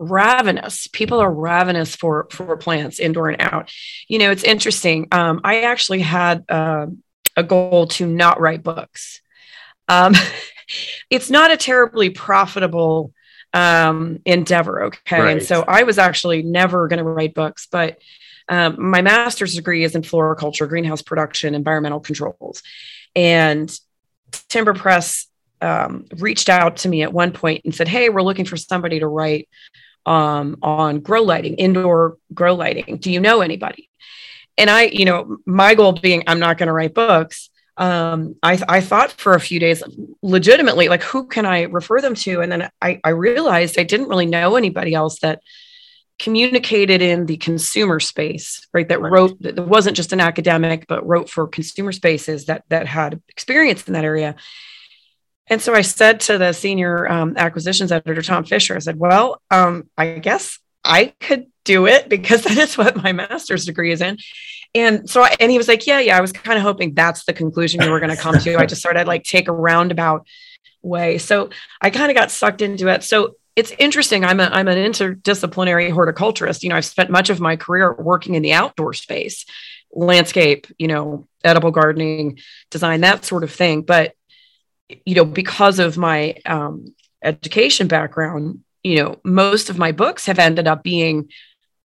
ravenous 0.00 0.86
people 0.86 1.18
are 1.18 1.32
ravenous 1.32 1.96
for 1.96 2.28
for 2.30 2.56
plants 2.56 3.00
indoor 3.00 3.30
and 3.30 3.42
out 3.42 3.72
you 4.06 4.18
know 4.18 4.30
it's 4.30 4.44
interesting 4.44 5.08
um, 5.10 5.40
i 5.42 5.62
actually 5.62 5.98
had 5.98 6.44
uh, 6.48 6.86
a 7.36 7.42
goal 7.42 7.88
to 7.88 8.06
not 8.06 8.40
write 8.40 8.62
books 8.62 9.20
um, 9.88 10.14
it's 11.10 11.30
not 11.30 11.50
a 11.50 11.56
terribly 11.56 12.10
profitable 12.10 13.12
um, 13.54 14.20
endeavor. 14.24 14.84
Okay. 14.84 15.20
Right. 15.20 15.30
And 15.32 15.42
so 15.42 15.64
I 15.66 15.84
was 15.84 15.98
actually 15.98 16.42
never 16.42 16.88
going 16.88 16.98
to 16.98 17.04
write 17.04 17.34
books, 17.34 17.66
but 17.70 17.98
um, 18.48 18.90
my 18.90 19.02
master's 19.02 19.54
degree 19.54 19.84
is 19.84 19.94
in 19.94 20.02
floriculture, 20.02 20.66
greenhouse 20.66 21.02
production, 21.02 21.54
environmental 21.54 22.00
controls. 22.00 22.62
And 23.14 23.74
Timber 24.48 24.74
Press 24.74 25.26
um, 25.60 26.06
reached 26.16 26.48
out 26.48 26.78
to 26.78 26.88
me 26.88 27.02
at 27.02 27.12
one 27.12 27.32
point 27.32 27.62
and 27.64 27.74
said, 27.74 27.88
Hey, 27.88 28.08
we're 28.08 28.22
looking 28.22 28.44
for 28.44 28.56
somebody 28.56 29.00
to 29.00 29.06
write 29.06 29.48
um, 30.06 30.56
on 30.62 31.00
grow 31.00 31.22
lighting, 31.22 31.54
indoor 31.54 32.16
grow 32.32 32.54
lighting. 32.54 32.96
Do 32.98 33.10
you 33.10 33.20
know 33.20 33.40
anybody? 33.40 33.90
And 34.56 34.70
I, 34.70 34.84
you 34.84 35.04
know, 35.04 35.38
my 35.44 35.74
goal 35.74 35.92
being, 35.92 36.24
I'm 36.26 36.40
not 36.40 36.58
going 36.58 36.66
to 36.68 36.72
write 36.72 36.94
books 36.94 37.50
um, 37.78 38.34
I, 38.42 38.60
I 38.68 38.80
thought 38.80 39.12
for 39.12 39.34
a 39.34 39.40
few 39.40 39.60
days, 39.60 39.82
legitimately, 40.20 40.88
like, 40.88 41.02
who 41.02 41.26
can 41.26 41.46
I 41.46 41.62
refer 41.62 42.00
them 42.00 42.14
to? 42.16 42.40
And 42.40 42.50
then 42.50 42.70
I, 42.82 43.00
I 43.04 43.10
realized 43.10 43.78
I 43.78 43.84
didn't 43.84 44.08
really 44.08 44.26
know 44.26 44.56
anybody 44.56 44.94
else 44.94 45.20
that 45.20 45.40
communicated 46.18 47.00
in 47.00 47.26
the 47.26 47.36
consumer 47.36 48.00
space, 48.00 48.66
right? 48.74 48.88
That 48.88 49.00
right. 49.00 49.12
wrote, 49.12 49.40
that 49.42 49.64
wasn't 49.66 49.96
just 49.96 50.12
an 50.12 50.20
academic, 50.20 50.86
but 50.88 51.06
wrote 51.06 51.30
for 51.30 51.46
consumer 51.46 51.92
spaces 51.92 52.46
that, 52.46 52.64
that 52.68 52.88
had 52.88 53.22
experience 53.28 53.86
in 53.86 53.94
that 53.94 54.04
area. 54.04 54.34
And 55.46 55.62
so 55.62 55.72
I 55.72 55.82
said 55.82 56.20
to 56.20 56.36
the 56.36 56.52
senior 56.52 57.10
um, 57.10 57.36
acquisitions 57.36 57.92
editor, 57.92 58.22
Tom 58.22 58.44
Fisher, 58.44 58.74
I 58.74 58.80
said, 58.80 58.98
well, 58.98 59.40
um, 59.50 59.88
I 59.96 60.18
guess 60.18 60.58
I 60.84 61.14
could 61.20 61.46
do 61.64 61.86
it 61.86 62.08
because 62.08 62.42
that 62.44 62.58
is 62.58 62.76
what 62.76 62.96
my 62.96 63.12
master's 63.12 63.64
degree 63.64 63.92
is 63.92 64.00
in. 64.00 64.18
And 64.74 65.08
so, 65.08 65.22
I, 65.22 65.34
and 65.40 65.50
he 65.50 65.58
was 65.58 65.68
like, 65.68 65.86
yeah, 65.86 66.00
yeah, 66.00 66.16
I 66.18 66.20
was 66.20 66.32
kind 66.32 66.58
of 66.58 66.62
hoping 66.62 66.94
that's 66.94 67.24
the 67.24 67.32
conclusion 67.32 67.82
you 67.82 67.90
were 67.90 68.00
going 68.00 68.14
to 68.14 68.20
come 68.20 68.38
to. 68.38 68.56
I 68.56 68.66
just 68.66 68.80
started 68.80 69.06
like 69.06 69.24
take 69.24 69.48
a 69.48 69.52
roundabout 69.52 70.26
way. 70.82 71.18
So 71.18 71.50
I 71.80 71.90
kind 71.90 72.10
of 72.10 72.16
got 72.16 72.30
sucked 72.30 72.62
into 72.62 72.88
it. 72.88 73.02
So 73.02 73.36
it's 73.56 73.72
interesting. 73.78 74.24
I'm 74.24 74.40
a, 74.40 74.44
I'm 74.44 74.68
an 74.68 74.76
interdisciplinary 74.76 75.90
horticulturist. 75.90 76.62
You 76.62 76.68
know, 76.68 76.76
I've 76.76 76.84
spent 76.84 77.10
much 77.10 77.30
of 77.30 77.40
my 77.40 77.56
career 77.56 77.92
working 77.92 78.34
in 78.34 78.42
the 78.42 78.52
outdoor 78.52 78.92
space, 78.92 79.44
landscape, 79.90 80.66
you 80.78 80.86
know, 80.86 81.26
edible 81.42 81.70
gardening, 81.70 82.38
design, 82.70 83.00
that 83.00 83.24
sort 83.24 83.42
of 83.42 83.50
thing. 83.50 83.82
But, 83.82 84.14
you 85.04 85.14
know, 85.14 85.24
because 85.24 85.80
of 85.80 85.96
my 85.96 86.36
um, 86.46 86.94
education 87.22 87.88
background, 87.88 88.60
you 88.84 88.96
know, 88.96 89.16
most 89.24 89.70
of 89.70 89.78
my 89.78 89.92
books 89.92 90.26
have 90.26 90.38
ended 90.38 90.68
up 90.68 90.82
being 90.84 91.30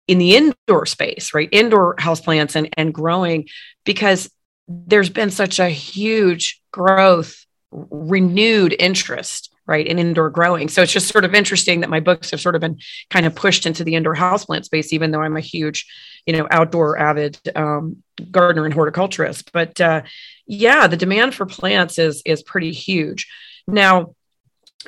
in 0.09 0.17
the 0.17 0.35
indoor 0.35 0.87
space, 0.87 1.35
right? 1.35 1.49
Indoor 1.51 1.95
houseplants 1.97 2.55
and, 2.55 2.67
and 2.75 2.91
growing 2.91 3.47
because 3.85 4.27
there's 4.67 5.11
been 5.11 5.29
such 5.29 5.59
a 5.59 5.69
huge 5.69 6.63
growth, 6.71 7.45
renewed 7.71 8.75
interest, 8.79 9.53
right, 9.67 9.85
in 9.85 9.99
indoor 9.99 10.31
growing. 10.31 10.67
So 10.67 10.81
it's 10.81 10.91
just 10.91 11.09
sort 11.09 11.25
of 11.25 11.35
interesting 11.35 11.81
that 11.81 11.91
my 11.91 11.99
books 11.99 12.31
have 12.31 12.41
sort 12.41 12.55
of 12.55 12.61
been 12.61 12.79
kind 13.11 13.27
of 13.27 13.35
pushed 13.35 13.67
into 13.67 13.83
the 13.83 13.93
indoor 13.93 14.15
houseplant 14.15 14.65
space, 14.65 14.93
even 14.93 15.11
though 15.11 15.21
I'm 15.21 15.37
a 15.37 15.41
huge, 15.41 15.85
you 16.25 16.33
know, 16.33 16.47
outdoor 16.49 16.97
avid 16.97 17.37
um, 17.55 18.01
gardener 18.31 18.65
and 18.65 18.73
horticulturist. 18.73 19.51
But 19.53 19.79
uh, 19.79 20.01
yeah, 20.47 20.87
the 20.87 20.97
demand 20.97 21.35
for 21.35 21.45
plants 21.45 21.99
is 21.99 22.23
is 22.25 22.41
pretty 22.41 22.71
huge. 22.71 23.27
Now, 23.67 24.15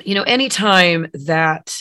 you 0.02 0.16
know, 0.16 0.24
anytime 0.24 1.12
that 1.14 1.76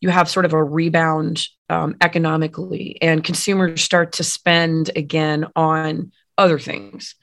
you 0.00 0.10
have 0.10 0.28
sort 0.28 0.44
of 0.44 0.52
a 0.52 0.62
rebound 0.62 1.48
um, 1.68 1.96
economically 2.00 2.98
and 3.02 3.24
consumers 3.24 3.82
start 3.82 4.12
to 4.12 4.24
spend 4.24 4.90
again 4.96 5.46
on 5.56 6.12
other 6.38 6.58
things 6.58 7.14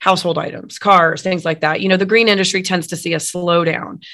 household 0.00 0.38
items 0.38 0.78
cars 0.78 1.22
things 1.22 1.44
like 1.44 1.60
that. 1.60 1.80
You 1.80 1.88
know 1.88 1.96
the 1.96 2.06
green 2.06 2.28
industry 2.28 2.62
tends 2.62 2.86
to 2.88 2.96
see 2.96 3.14
a 3.14 3.18
slowdown 3.18 4.04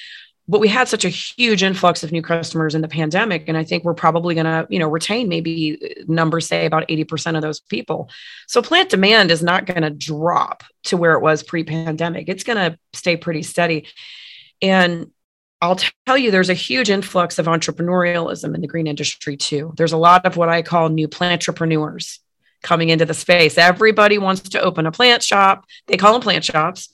but 0.46 0.60
we 0.60 0.68
had 0.68 0.88
such 0.88 1.06
a 1.06 1.08
huge 1.08 1.62
influx 1.62 2.02
of 2.02 2.12
new 2.12 2.20
customers 2.20 2.74
in 2.74 2.82
the 2.82 2.88
pandemic 2.88 3.44
and 3.48 3.56
i 3.56 3.64
think 3.64 3.82
we're 3.82 3.94
probably 3.94 4.34
going 4.34 4.44
to 4.44 4.66
you 4.70 4.78
know 4.78 4.88
retain 4.88 5.28
maybe 5.28 5.78
numbers 6.08 6.46
say 6.46 6.66
about 6.66 6.88
80% 6.88 7.36
of 7.36 7.42
those 7.42 7.60
people. 7.60 8.10
So 8.46 8.62
plant 8.62 8.90
demand 8.90 9.30
is 9.30 9.42
not 9.42 9.66
going 9.66 9.82
to 9.82 9.90
drop 9.90 10.62
to 10.84 10.96
where 10.96 11.14
it 11.14 11.22
was 11.22 11.42
pre-pandemic. 11.42 12.28
It's 12.28 12.44
going 12.44 12.72
to 12.72 12.78
stay 12.92 13.16
pretty 13.16 13.42
steady. 13.42 13.86
And 14.62 15.10
I'll 15.60 15.76
tell 16.06 16.18
you, 16.18 16.30
there's 16.30 16.50
a 16.50 16.54
huge 16.54 16.90
influx 16.90 17.38
of 17.38 17.46
entrepreneurialism 17.46 18.54
in 18.54 18.60
the 18.60 18.66
green 18.66 18.86
industry 18.86 19.36
too. 19.36 19.72
There's 19.76 19.92
a 19.92 19.96
lot 19.96 20.26
of 20.26 20.36
what 20.36 20.48
I 20.48 20.62
call 20.62 20.88
new 20.88 21.08
plant 21.08 21.32
entrepreneurs 21.32 22.20
coming 22.62 22.88
into 22.88 23.04
the 23.04 23.14
space. 23.14 23.56
Everybody 23.56 24.18
wants 24.18 24.40
to 24.50 24.60
open 24.60 24.86
a 24.86 24.92
plant 24.92 25.22
shop. 25.22 25.64
They 25.86 25.96
call 25.96 26.12
them 26.12 26.22
plant 26.22 26.44
shops. 26.44 26.90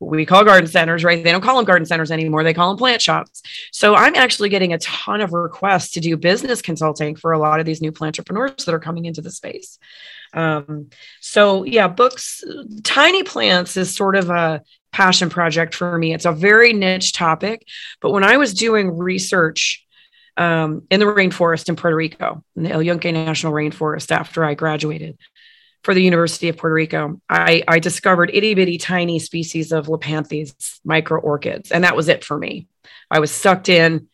We 0.00 0.26
call 0.26 0.44
garden 0.44 0.68
centers, 0.68 1.04
right? 1.04 1.22
They 1.22 1.32
don't 1.32 1.40
call 1.40 1.56
them 1.56 1.64
garden 1.64 1.86
centers 1.86 2.10
anymore. 2.10 2.44
They 2.44 2.54
call 2.54 2.68
them 2.68 2.78
plant 2.78 3.00
shops. 3.00 3.42
So 3.72 3.94
I'm 3.94 4.14
actually 4.14 4.48
getting 4.48 4.72
a 4.72 4.78
ton 4.78 5.20
of 5.20 5.32
requests 5.32 5.92
to 5.92 6.00
do 6.00 6.16
business 6.16 6.60
consulting 6.60 7.16
for 7.16 7.32
a 7.32 7.38
lot 7.38 7.60
of 7.60 7.66
these 7.66 7.80
new 7.80 7.92
plant 7.92 8.18
entrepreneurs 8.18 8.64
that 8.64 8.74
are 8.74 8.80
coming 8.80 9.06
into 9.06 9.22
the 9.22 9.30
space. 9.30 9.78
Um, 10.34 10.90
so 11.20 11.64
yeah, 11.64 11.88
books, 11.88 12.42
tiny 12.82 13.22
plants 13.22 13.76
is 13.76 13.94
sort 13.94 14.16
of 14.16 14.30
a 14.30 14.62
passion 14.92 15.30
project 15.30 15.74
for 15.74 15.96
me. 15.96 16.12
It's 16.12 16.24
a 16.24 16.32
very 16.32 16.72
niche 16.72 17.12
topic, 17.12 17.66
but 18.00 18.10
when 18.10 18.24
I 18.24 18.36
was 18.36 18.54
doing 18.54 18.96
research 18.96 19.84
um, 20.36 20.82
in 20.90 21.00
the 21.00 21.06
rainforest 21.06 21.68
in 21.68 21.76
Puerto 21.76 21.96
Rico, 21.96 22.44
in 22.56 22.64
the 22.64 22.70
El 22.70 22.82
Yunque 22.82 23.04
National 23.04 23.52
Rainforest, 23.52 24.10
after 24.10 24.44
I 24.44 24.54
graduated 24.54 25.16
for 25.84 25.94
the 25.94 26.02
University 26.02 26.48
of 26.48 26.56
Puerto 26.56 26.74
Rico, 26.74 27.20
I, 27.28 27.62
I 27.68 27.78
discovered 27.78 28.30
itty 28.32 28.54
bitty 28.54 28.78
tiny 28.78 29.18
species 29.18 29.70
of 29.70 29.86
Lepanthes 29.86 30.80
micro 30.84 31.20
orchids, 31.20 31.70
and 31.70 31.84
that 31.84 31.96
was 31.96 32.08
it 32.08 32.24
for 32.24 32.36
me. 32.36 32.66
I 33.10 33.20
was 33.20 33.30
sucked 33.30 33.68
in. 33.68 34.08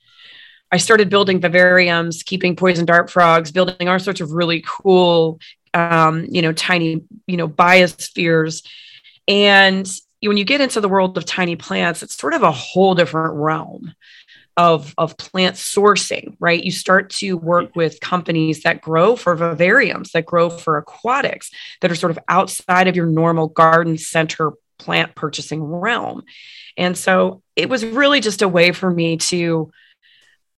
I 0.72 0.76
started 0.76 1.10
building 1.10 1.40
vivariums, 1.40 2.24
keeping 2.24 2.54
poison 2.54 2.86
dart 2.86 3.10
frogs, 3.10 3.50
building 3.50 3.88
all 3.88 3.98
sorts 3.98 4.20
of 4.20 4.30
really 4.32 4.62
cool, 4.66 5.40
um, 5.74 6.26
you 6.30 6.42
know, 6.42 6.52
tiny, 6.52 7.02
you 7.26 7.36
know, 7.36 7.48
biospheres. 7.48 8.66
And 9.28 9.88
when 10.22 10.36
you 10.36 10.44
get 10.44 10.60
into 10.60 10.80
the 10.80 10.88
world 10.88 11.16
of 11.16 11.24
tiny 11.24 11.56
plants, 11.56 12.02
it's 12.02 12.16
sort 12.16 12.34
of 12.34 12.42
a 12.42 12.50
whole 12.50 12.94
different 12.94 13.34
realm 13.34 13.94
of, 14.56 14.94
of 14.98 15.16
plant 15.16 15.56
sourcing, 15.56 16.36
right? 16.38 16.62
You 16.62 16.72
start 16.72 17.10
to 17.10 17.34
work 17.34 17.74
with 17.74 18.00
companies 18.00 18.62
that 18.64 18.82
grow 18.82 19.16
for 19.16 19.36
vivariums, 19.36 20.10
that 20.12 20.26
grow 20.26 20.50
for 20.50 20.76
aquatics, 20.76 21.50
that 21.80 21.90
are 21.90 21.94
sort 21.94 22.10
of 22.10 22.18
outside 22.28 22.88
of 22.88 22.96
your 22.96 23.06
normal 23.06 23.48
garden 23.48 23.96
center 23.96 24.52
plant 24.78 25.14
purchasing 25.14 25.62
realm. 25.62 26.24
And 26.76 26.96
so 26.96 27.42
it 27.56 27.68
was 27.68 27.84
really 27.84 28.20
just 28.20 28.42
a 28.42 28.48
way 28.48 28.72
for 28.72 28.90
me 28.90 29.16
to 29.18 29.70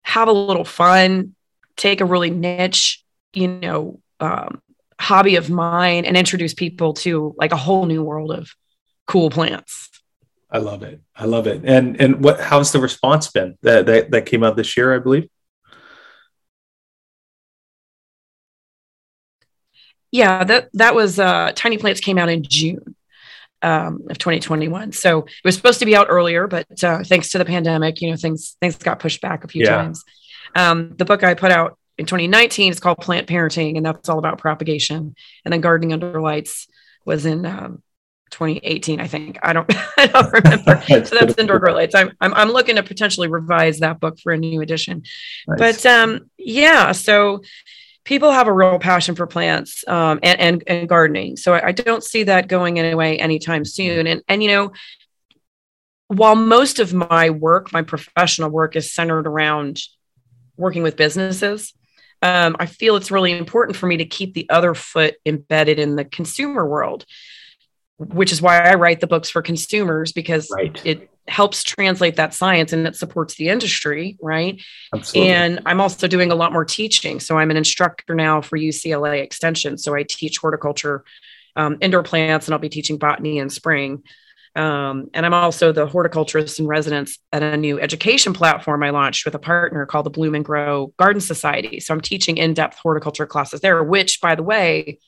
have 0.02 0.28
a 0.28 0.33
little 0.33 0.64
fun, 0.64 1.35
take 1.76 2.00
a 2.00 2.04
really 2.04 2.31
niche, 2.31 3.04
you 3.33 3.49
know, 3.49 4.00
um, 4.21 4.61
hobby 5.02 5.37
of 5.37 5.50
mine 5.50 6.04
and 6.04 6.16
introduce 6.16 6.54
people 6.54 6.94
to 6.94 7.35
like 7.37 7.52
a 7.52 7.56
whole 7.56 7.87
new 7.87 8.02
world 8.02 8.30
of 8.30 8.50
cool 9.06 9.30
plants. 9.30 9.90
I 10.50 10.59
love 10.59 10.82
it. 10.82 11.00
I 11.16 11.25
love 11.25 11.47
it. 11.47 11.62
And 11.64 12.00
and 12.00 12.23
what 12.23 12.40
how's 12.40 12.73
the 12.73 12.78
response 12.78 13.30
been 13.30 13.59
that 13.62 13.87
that, 13.87 14.11
that 14.12 14.26
came 14.26 14.44
out 14.44 14.56
this 14.56 14.76
year, 14.76 14.94
I 14.94 14.99
believe? 14.99 15.28
Yeah, 20.11 20.44
that 20.44 20.68
that 20.75 20.94
was 20.94 21.18
uh 21.18 21.52
Tiny 21.56 21.78
Plants 21.78 22.00
came 22.00 22.18
out 22.18 22.28
in 22.28 22.42
June. 22.42 22.94
Um, 23.64 24.09
of 24.11 24.18
2021. 24.18 24.90
So 24.90 25.21
it 25.21 25.44
was 25.44 25.54
supposed 25.54 25.78
to 25.78 25.85
be 25.85 25.94
out 25.94 26.09
earlier, 26.11 26.49
but 26.49 26.82
uh, 26.82 27.04
thanks 27.04 27.28
to 27.28 27.38
the 27.38 27.44
pandemic, 27.44 28.00
you 28.00 28.11
know, 28.11 28.16
things 28.16 28.56
things 28.61 28.76
got 28.76 28.99
pushed 28.99 29.21
back 29.21 29.44
a 29.44 29.47
few 29.47 29.62
yeah. 29.64 29.76
times. 29.76 30.02
Um, 30.56 30.97
the 30.97 31.04
book 31.04 31.23
I 31.23 31.35
put 31.35 31.52
out 31.52 31.78
in 32.02 32.06
2019 32.06 32.73
is 32.73 32.80
called 32.80 32.99
Plant 32.99 33.28
Parenting, 33.28 33.76
and 33.76 33.87
that's 33.87 34.09
all 34.09 34.18
about 34.18 34.38
propagation. 34.38 35.14
And 35.44 35.52
then 35.52 35.61
Gardening 35.61 35.92
Under 35.92 36.21
Lights 36.21 36.66
was 37.04 37.26
in 37.26 37.47
um, 37.47 37.80
2018, 38.30 38.99
I 39.00 39.06
think. 39.06 39.38
I 39.40 39.52
don't, 39.52 39.73
I 39.97 40.09
don't 40.09 40.32
remember. 40.32 40.82
so 40.88 41.14
that's 41.14 41.38
indoor 41.38 41.61
grow 41.61 41.75
lights. 41.75 41.94
I'm, 41.94 42.11
I'm, 42.21 42.35
I'm 42.35 42.50
looking 42.50 42.75
to 42.75 42.82
potentially 42.82 43.28
revise 43.28 43.78
that 43.78 44.00
book 44.00 44.18
for 44.18 44.32
a 44.32 44.37
new 44.37 44.61
edition. 44.62 45.04
Nice. 45.47 45.59
But 45.59 45.87
um, 45.87 46.30
yeah, 46.37 46.90
so 46.90 47.42
people 48.02 48.32
have 48.32 48.49
a 48.49 48.52
real 48.52 48.80
passion 48.80 49.14
for 49.14 49.28
plants 49.28 49.87
um, 49.87 50.18
and, 50.25 50.40
and, 50.40 50.64
and 50.66 50.88
gardening. 50.88 51.37
So 51.37 51.54
I, 51.54 51.68
I 51.68 51.73
don't 51.73 52.02
see 52.02 52.25
that 52.25 52.49
going 52.49 52.80
away 52.80 53.21
anytime 53.21 53.64
soon. 53.64 54.09
And, 54.09 54.23
and, 54.26 54.42
you 54.42 54.49
know, 54.49 54.73
while 56.09 56.35
most 56.35 56.80
of 56.80 56.92
my 56.92 57.30
work, 57.30 57.73
my 57.73 57.82
professional 57.82 58.50
work 58.50 58.75
is 58.75 58.92
centered 58.92 59.28
around 59.28 59.78
working 60.56 60.82
with 60.82 60.97
businesses, 60.97 61.73
um, 62.22 62.56
I 62.58 62.66
feel 62.66 62.96
it's 62.96 63.10
really 63.10 63.36
important 63.36 63.76
for 63.76 63.86
me 63.86 63.96
to 63.98 64.04
keep 64.04 64.34
the 64.34 64.48
other 64.48 64.74
foot 64.74 65.16
embedded 65.26 65.78
in 65.78 65.96
the 65.96 66.04
consumer 66.04 66.66
world 66.66 67.04
which 68.08 68.32
is 68.32 68.42
why 68.42 68.58
I 68.58 68.74
write 68.74 69.00
the 69.00 69.06
books 69.06 69.30
for 69.30 69.42
consumers 69.42 70.12
because 70.12 70.50
right. 70.50 70.80
it 70.84 71.10
helps 71.28 71.62
translate 71.62 72.16
that 72.16 72.34
science 72.34 72.72
and 72.72 72.86
it 72.86 72.96
supports 72.96 73.36
the 73.36 73.48
industry, 73.48 74.18
right? 74.20 74.60
Absolutely. 74.92 75.32
And 75.32 75.60
I'm 75.66 75.80
also 75.80 76.08
doing 76.08 76.32
a 76.32 76.34
lot 76.34 76.52
more 76.52 76.64
teaching. 76.64 77.20
So 77.20 77.38
I'm 77.38 77.50
an 77.50 77.56
instructor 77.56 78.14
now 78.14 78.40
for 78.40 78.58
UCLA 78.58 79.22
Extension. 79.22 79.78
So 79.78 79.94
I 79.94 80.02
teach 80.02 80.38
horticulture, 80.38 81.04
um, 81.54 81.78
indoor 81.80 82.02
plants, 82.02 82.46
and 82.46 82.54
I'll 82.54 82.60
be 82.60 82.68
teaching 82.68 82.98
botany 82.98 83.38
in 83.38 83.50
spring. 83.50 84.02
Um, 84.54 85.09
and 85.14 85.25
I'm 85.25 85.32
also 85.32 85.73
the 85.73 85.87
horticulturist 85.87 86.61
in 86.61 86.66
residence 86.66 87.18
at 87.32 87.42
a 87.42 87.56
new 87.56 87.80
education 87.80 88.35
platform 88.35 88.82
I 88.82 88.90
launched 88.90 89.25
with 89.25 89.35
a 89.35 89.38
partner 89.38 89.87
called 89.87 90.04
the 90.04 90.11
Bloom 90.11 90.35
and 90.35 90.44
Grow 90.44 90.92
Garden 90.99 91.21
Society. 91.21 91.80
So 91.80 91.94
I'm 91.94 92.02
teaching 92.02 92.37
in 92.37 92.52
depth 92.52 92.78
horticulture 92.78 93.26
classes 93.26 93.61
there, 93.61 93.82
which, 93.82 94.21
by 94.21 94.35
the 94.35 94.42
way, 94.42 94.99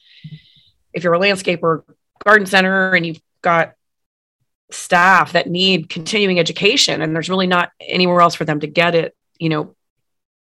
if 0.95 1.05
you're 1.05 1.15
a 1.15 1.19
landscaper, 1.19 1.83
garden 2.25 2.47
center 2.47 2.95
and 2.95 3.05
you've 3.05 3.21
got 3.43 3.75
staff 4.71 5.33
that 5.33 5.49
need 5.49 5.89
continuing 5.89 6.39
education 6.41 7.03
and 7.03 7.15
there's 7.15 7.29
really 7.29 7.47
not 7.47 7.71
anywhere 7.81 8.21
else 8.21 8.35
for 8.35 8.45
them 8.45 8.61
to 8.61 8.67
get 8.67 8.95
it 8.95 9.15
you 9.39 9.49
know 9.49 9.75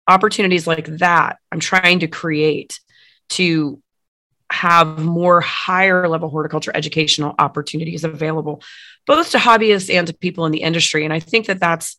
opportunities 0.07 0.67
like 0.67 0.85
that 0.97 1.37
i'm 1.51 1.59
trying 1.59 1.99
to 1.99 2.07
create 2.07 2.79
to 3.29 3.81
have 4.51 4.99
more 4.99 5.41
higher 5.41 6.07
level 6.07 6.29
horticulture 6.29 6.71
educational 6.75 7.35
opportunities 7.39 8.03
available 8.03 8.61
both 9.07 9.31
to 9.31 9.37
hobbyists 9.37 9.93
and 9.93 10.07
to 10.07 10.13
people 10.13 10.45
in 10.45 10.51
the 10.51 10.61
industry 10.61 11.03
and 11.03 11.13
i 11.13 11.19
think 11.19 11.47
that 11.47 11.59
that's 11.59 11.97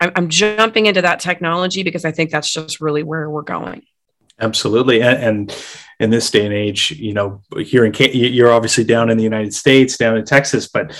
i'm, 0.00 0.28
jumping 0.28 0.86
into 0.86 1.02
that 1.02 1.20
technology 1.20 1.82
because 1.82 2.04
i 2.04 2.12
think 2.12 2.30
that's 2.30 2.52
just 2.52 2.80
really 2.80 3.02
where 3.02 3.28
we're 3.30 3.42
going 3.42 3.82
Absolutely, 4.40 5.02
and, 5.02 5.22
and, 5.22 5.64
in 6.00 6.10
this 6.10 6.30
day 6.30 6.44
and 6.44 6.54
age, 6.54 6.90
you 6.90 7.12
know, 7.12 7.42
here 7.60 7.84
in 7.84 7.92
you're 7.94 8.50
obviously 8.50 8.82
down 8.82 9.08
in 9.08 9.16
the 9.16 9.22
United 9.22 9.54
States, 9.54 9.96
down 9.96 10.16
in 10.16 10.24
Texas, 10.24 10.66
but 10.66 10.92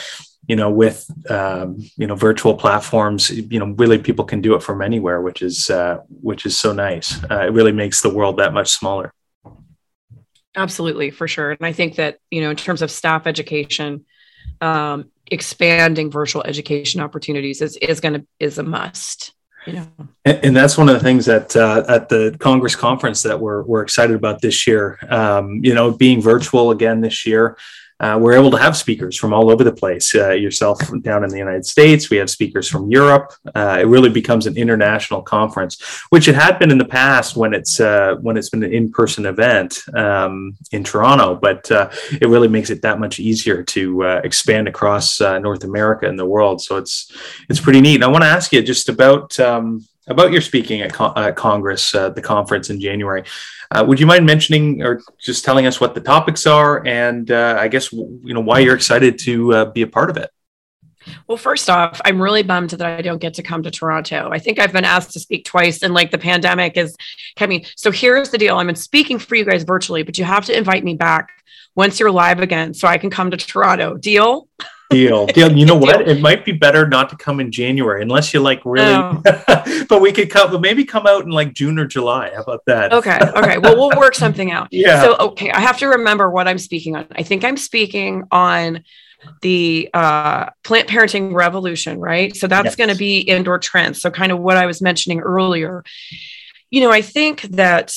you 0.46 0.54
know, 0.54 0.70
with 0.70 1.10
um, 1.30 1.78
you 1.96 2.06
know 2.06 2.14
virtual 2.14 2.54
platforms, 2.54 3.30
you 3.30 3.58
know, 3.58 3.66
really 3.78 3.98
people 3.98 4.24
can 4.24 4.40
do 4.40 4.54
it 4.54 4.62
from 4.62 4.82
anywhere, 4.82 5.20
which 5.20 5.42
is 5.42 5.70
uh, 5.70 5.98
which 6.08 6.46
is 6.46 6.58
so 6.58 6.72
nice. 6.72 7.22
Uh, 7.24 7.40
it 7.46 7.52
really 7.52 7.72
makes 7.72 8.00
the 8.00 8.12
world 8.12 8.36
that 8.38 8.52
much 8.52 8.70
smaller. 8.70 9.12
Absolutely, 10.54 11.10
for 11.10 11.26
sure. 11.26 11.52
And 11.52 11.64
I 11.64 11.72
think 11.72 11.96
that 11.96 12.18
you 12.30 12.40
know, 12.40 12.50
in 12.50 12.56
terms 12.56 12.82
of 12.82 12.90
staff 12.90 13.26
education, 13.26 14.04
um, 14.60 15.10
expanding 15.30 16.10
virtual 16.10 16.42
education 16.44 17.00
opportunities 17.00 17.62
is 17.62 17.76
is 17.78 18.00
going 18.00 18.14
to 18.14 18.26
is 18.38 18.58
a 18.58 18.62
must 18.62 19.32
you 19.66 19.72
know 19.72 19.86
and, 20.24 20.44
and, 20.44 20.56
that's 20.56 20.76
one 20.76 20.88
of 20.88 20.94
the 20.94 21.00
things 21.00 21.24
that 21.26 21.54
uh, 21.56 21.84
at 21.88 22.08
the 22.08 22.36
congress 22.38 22.76
conference 22.76 23.22
that 23.22 23.40
we're, 23.40 23.62
we're 23.62 23.82
excited 23.82 24.14
about 24.14 24.40
this 24.40 24.66
year 24.66 24.98
um, 25.08 25.60
you 25.62 25.74
know 25.74 25.90
being 25.90 26.20
virtual 26.20 26.70
again 26.70 27.00
this 27.00 27.24
year 27.24 27.56
uh, 28.02 28.18
we're 28.20 28.32
able 28.32 28.50
to 28.50 28.56
have 28.56 28.76
speakers 28.76 29.16
from 29.16 29.32
all 29.32 29.50
over 29.50 29.62
the 29.62 29.72
place. 29.72 30.14
Uh, 30.14 30.30
yourself 30.30 30.78
down 31.02 31.22
in 31.22 31.30
the 31.30 31.38
United 31.38 31.64
States, 31.64 32.10
we 32.10 32.16
have 32.16 32.28
speakers 32.28 32.68
from 32.68 32.90
Europe. 32.90 33.32
Uh, 33.54 33.78
it 33.80 33.86
really 33.86 34.10
becomes 34.10 34.46
an 34.46 34.56
international 34.56 35.22
conference, 35.22 35.80
which 36.10 36.26
it 36.26 36.34
had 36.34 36.58
been 36.58 36.72
in 36.72 36.78
the 36.78 36.84
past 36.84 37.36
when 37.36 37.54
it's 37.54 37.78
uh, 37.78 38.16
when 38.20 38.36
it's 38.36 38.50
been 38.50 38.64
an 38.64 38.72
in-person 38.72 39.24
event 39.24 39.80
um, 39.94 40.56
in 40.72 40.82
Toronto. 40.82 41.36
But 41.36 41.70
uh, 41.70 41.90
it 42.20 42.28
really 42.28 42.48
makes 42.48 42.70
it 42.70 42.82
that 42.82 42.98
much 42.98 43.20
easier 43.20 43.62
to 43.62 44.04
uh, 44.04 44.20
expand 44.24 44.66
across 44.66 45.20
North 45.20 45.64
America 45.64 46.08
and 46.08 46.18
the 46.18 46.26
world. 46.26 46.60
So 46.60 46.76
it's 46.76 47.12
it's 47.48 47.60
pretty 47.60 47.80
neat. 47.80 47.96
And 47.96 48.04
I 48.04 48.08
want 48.08 48.24
to 48.24 48.28
ask 48.30 48.52
you 48.52 48.62
just 48.62 48.88
about. 48.88 49.38
Um, 49.38 49.86
about 50.08 50.32
your 50.32 50.40
speaking 50.40 50.80
at, 50.80 50.92
Con- 50.92 51.16
at 51.16 51.36
Congress, 51.36 51.92
the 51.92 52.22
conference 52.22 52.70
in 52.70 52.80
January. 52.80 53.24
Uh, 53.72 53.84
would 53.86 53.98
you 53.98 54.06
mind 54.06 54.26
mentioning 54.26 54.82
or 54.82 55.00
just 55.18 55.44
telling 55.44 55.66
us 55.66 55.80
what 55.80 55.94
the 55.94 56.00
topics 56.00 56.46
are, 56.46 56.86
and 56.86 57.30
uh, 57.30 57.56
I 57.58 57.68
guess 57.68 57.90
you 57.90 58.20
know 58.34 58.40
why 58.40 58.58
you're 58.58 58.74
excited 58.74 59.18
to 59.20 59.54
uh, 59.54 59.64
be 59.66 59.82
a 59.82 59.86
part 59.86 60.10
of 60.10 60.18
it? 60.18 60.30
Well, 61.26 61.38
first 61.38 61.70
off, 61.70 62.00
I'm 62.04 62.20
really 62.20 62.42
bummed 62.42 62.70
that 62.70 62.82
I 62.82 63.00
don't 63.00 63.20
get 63.20 63.34
to 63.34 63.42
come 63.42 63.62
to 63.62 63.70
Toronto. 63.70 64.28
I 64.30 64.38
think 64.38 64.58
I've 64.58 64.72
been 64.72 64.84
asked 64.84 65.12
to 65.12 65.20
speak 65.20 65.46
twice, 65.46 65.82
and 65.82 65.94
like 65.94 66.10
the 66.10 66.18
pandemic 66.18 66.76
is 66.76 66.94
coming. 67.36 67.64
So 67.76 67.90
here's 67.90 68.28
the 68.28 68.38
deal: 68.38 68.58
I'm 68.58 68.74
speaking 68.74 69.18
for 69.18 69.36
you 69.36 69.44
guys 69.44 69.62
virtually, 69.62 70.02
but 70.02 70.18
you 70.18 70.24
have 70.24 70.44
to 70.46 70.56
invite 70.56 70.84
me 70.84 70.94
back 70.94 71.30
once 71.74 71.98
you're 71.98 72.10
live 72.10 72.40
again, 72.40 72.74
so 72.74 72.86
I 72.86 72.98
can 72.98 73.08
come 73.08 73.30
to 73.30 73.38
Toronto. 73.38 73.96
Deal? 73.96 74.48
deal. 74.92 75.26
Deal. 75.32 75.56
You 75.56 75.66
know 75.66 75.76
what? 75.76 76.08
It 76.08 76.20
might 76.20 76.44
be 76.44 76.52
better 76.52 76.88
not 76.88 77.10
to 77.10 77.16
come 77.16 77.40
in 77.40 77.50
January 77.50 78.02
unless 78.02 78.32
you 78.32 78.40
like 78.40 78.60
really. 78.64 78.86
Oh. 78.86 79.22
but 79.88 80.00
we 80.00 80.12
could 80.12 80.30
come, 80.30 80.50
but 80.50 80.60
maybe 80.60 80.84
come 80.84 81.06
out 81.06 81.24
in 81.24 81.30
like 81.30 81.52
June 81.52 81.78
or 81.78 81.86
July. 81.86 82.30
How 82.34 82.42
about 82.42 82.62
that? 82.66 82.92
Okay. 82.92 83.18
Okay. 83.18 83.58
Well, 83.58 83.76
we'll 83.76 83.98
work 83.98 84.14
something 84.14 84.50
out. 84.50 84.68
Yeah. 84.82 85.02
So 85.02 85.16
okay, 85.16 85.50
I 85.50 85.60
have 85.60 85.78
to 85.78 85.86
remember 85.86 86.28
what 86.28 86.48
I'm 86.48 86.58
speaking 86.58 86.96
on. 86.96 87.06
I 87.12 87.22
think 87.22 87.44
I'm 87.44 87.56
speaking 87.56 88.24
on 88.32 88.82
the 89.42 89.88
uh, 89.94 90.50
plant 90.64 90.88
parenting 90.88 91.32
revolution, 91.32 92.00
right? 92.00 92.34
So 92.34 92.46
that's 92.46 92.64
yes. 92.64 92.76
going 92.76 92.90
to 92.90 92.96
be 92.96 93.20
indoor 93.20 93.58
trends. 93.58 94.00
So 94.00 94.10
kind 94.10 94.32
of 94.32 94.40
what 94.40 94.56
I 94.56 94.66
was 94.66 94.82
mentioning 94.82 95.20
earlier. 95.20 95.84
You 96.70 96.80
know, 96.80 96.90
I 96.90 97.02
think 97.02 97.42
that 97.42 97.94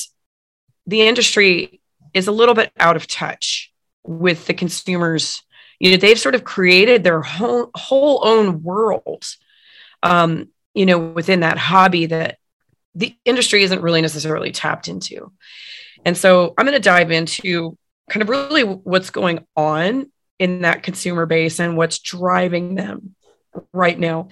the 0.86 1.02
industry 1.02 1.80
is 2.14 2.28
a 2.28 2.32
little 2.32 2.54
bit 2.54 2.70
out 2.78 2.96
of 2.96 3.06
touch 3.06 3.72
with 4.04 4.46
the 4.46 4.54
consumers 4.54 5.42
you 5.78 5.90
know 5.90 5.96
they've 5.96 6.18
sort 6.18 6.34
of 6.34 6.44
created 6.44 7.04
their 7.04 7.22
whole 7.22 7.70
whole 7.74 8.20
own 8.24 8.62
world 8.62 9.24
um, 10.02 10.48
you 10.74 10.86
know 10.86 10.98
within 10.98 11.40
that 11.40 11.58
hobby 11.58 12.06
that 12.06 12.38
the 12.94 13.14
industry 13.24 13.62
isn't 13.62 13.82
really 13.82 14.00
necessarily 14.00 14.52
tapped 14.52 14.88
into. 14.88 15.30
And 16.04 16.16
so 16.16 16.54
i'm 16.56 16.66
going 16.66 16.76
to 16.76 16.80
dive 16.80 17.10
into 17.10 17.76
kind 18.08 18.22
of 18.22 18.28
really 18.28 18.62
what's 18.62 19.10
going 19.10 19.44
on 19.56 20.10
in 20.38 20.62
that 20.62 20.82
consumer 20.82 21.26
base 21.26 21.58
and 21.60 21.76
what's 21.76 21.98
driving 21.98 22.74
them 22.74 23.14
right 23.72 23.98
now 23.98 24.28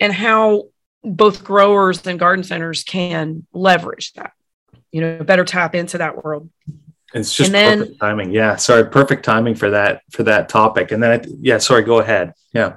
and 0.00 0.12
how 0.12 0.64
both 1.04 1.44
growers 1.44 2.06
and 2.06 2.18
garden 2.18 2.44
centers 2.44 2.84
can 2.84 3.46
leverage 3.52 4.12
that 4.14 4.32
you 4.90 5.00
know 5.00 5.22
better 5.22 5.44
tap 5.44 5.74
into 5.74 5.98
that 5.98 6.24
world 6.24 6.48
it's 7.14 7.34
just 7.34 7.52
then, 7.52 7.80
perfect 7.80 8.00
timing. 8.00 8.30
Yeah. 8.32 8.56
Sorry. 8.56 8.84
Perfect 8.88 9.24
timing 9.24 9.54
for 9.54 9.70
that, 9.70 10.02
for 10.10 10.22
that 10.24 10.48
topic. 10.48 10.92
And 10.92 11.02
then, 11.02 11.20
I, 11.20 11.24
yeah, 11.40 11.58
sorry, 11.58 11.82
go 11.82 11.98
ahead. 11.98 12.32
Yeah. 12.52 12.76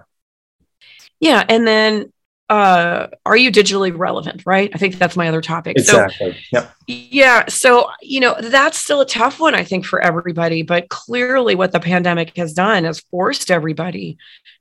Yeah. 1.20 1.44
And 1.48 1.66
then, 1.66 2.12
uh, 2.48 3.08
are 3.26 3.36
you 3.36 3.52
digitally 3.52 3.92
relevant? 3.98 4.44
Right. 4.46 4.70
I 4.74 4.78
think 4.78 5.00
that's 5.00 5.16
my 5.16 5.28
other 5.28 5.42
topic. 5.42 5.78
Exactly. 5.78 6.34
So, 6.34 6.38
yep. 6.52 6.76
Yeah. 6.86 7.46
So, 7.48 7.90
you 8.02 8.20
know, 8.20 8.36
that's 8.40 8.78
still 8.78 9.02
a 9.02 9.06
tough 9.06 9.40
one, 9.40 9.56
I 9.56 9.64
think, 9.64 9.86
for 9.86 10.00
everybody. 10.00 10.62
But 10.62 10.90
clearly, 10.90 11.56
what 11.56 11.72
the 11.72 11.80
pandemic 11.80 12.38
has 12.38 12.54
done 12.54 12.84
has 12.84 13.00
forced 13.10 13.50
everybody 13.50 14.18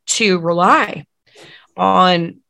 to 0.06 0.38
rely 0.38 1.04
on 1.76 2.40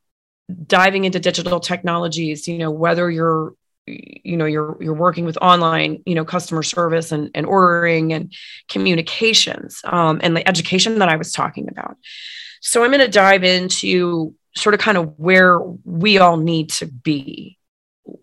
diving 0.67 1.05
into 1.05 1.19
digital 1.19 1.59
technologies, 1.59 2.47
you 2.47 2.59
know, 2.59 2.71
whether 2.71 3.11
you're 3.11 3.55
you 3.87 4.37
know 4.37 4.47
you're 4.47 4.77
you're 4.81 4.94
working 4.94 5.25
with 5.25 5.37
online 5.42 6.03
you 6.07 6.14
know 6.14 6.25
customer 6.25 6.62
service 6.62 7.12
and, 7.12 7.31
and 7.35 7.47
ordering 7.47 8.12
and 8.12 8.33
communications 8.68 9.81
um, 9.85 10.20
and 10.23 10.37
the 10.37 10.47
education 10.49 10.99
that 10.99 11.09
i 11.09 11.16
was 11.16 11.33
talking 11.33 11.68
about. 11.68 11.97
So 12.61 12.83
i'm 12.83 12.90
going 12.90 13.01
to 13.01 13.09
dive 13.09 13.44
into 13.44 14.35
sort 14.57 14.75
of 14.75 14.81
kind 14.81 14.97
of 14.97 15.18
where 15.18 15.59
we 15.59 16.18
all 16.18 16.37
need 16.37 16.70
to 16.70 16.87
be 16.87 17.59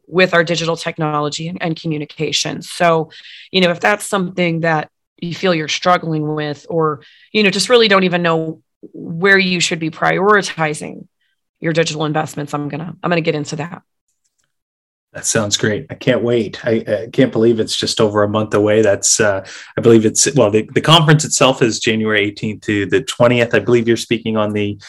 with 0.08 0.34
our 0.34 0.44
digital 0.44 0.76
technology 0.76 1.48
and, 1.48 1.62
and 1.62 1.80
communication. 1.80 2.62
So 2.62 3.12
you 3.52 3.62
know 3.62 3.72
if 3.72 3.80
that's 3.80 4.06
something 4.06 4.62
that 4.62 4.90
you 5.22 5.36
feel 5.36 5.54
you're 5.54 5.68
struggling 5.68 6.34
with 6.34 6.66
or 6.70 7.02
you 7.32 7.44
know 7.44 7.50
just 7.50 7.70
really 7.70 7.88
don't 7.88 8.04
even 8.04 8.24
know 8.24 8.62
where 8.94 9.38
you 9.38 9.60
should 9.60 9.80
be 9.80 9.92
prioritizing 9.92 11.08
your 11.60 11.74
digital 11.74 12.06
investments 12.06 12.54
i'm 12.54 12.68
gonna 12.68 12.96
i'm 13.04 13.10
gonna 13.10 13.22
get 13.22 13.36
into 13.36 13.56
that 13.56 13.84
that 15.14 15.26
sounds 15.26 15.58
great. 15.58 15.88
I 15.90 15.96
can't 15.96 16.24
wait. 16.24 16.66
I, 16.66 16.86
I, 16.88 17.10
can't 17.12 17.34
believe 17.34 17.60
it's 17.60 17.76
just 17.76 18.00
over 18.00 18.24
a 18.24 18.30
month 18.30 18.54
away. 18.54 18.82
That's, 18.82 19.20
uh, 19.20 19.46
I 19.78 19.82
believe 19.82 20.06
it's, 20.06 20.34
well, 20.36 20.50
the, 20.50 20.70
the 20.74 20.80
conference 20.80 21.26
itself 21.26 21.62
is 21.62 21.80
January 21.80 22.32
18th 22.32 22.62
to 22.64 22.86
the 22.86 23.02
20th. 23.04 23.54
I 23.54 23.60
believe 23.60 23.90
you're 23.90 23.98
speaking 23.98 24.38
on 24.38 24.54
the, 24.54 24.80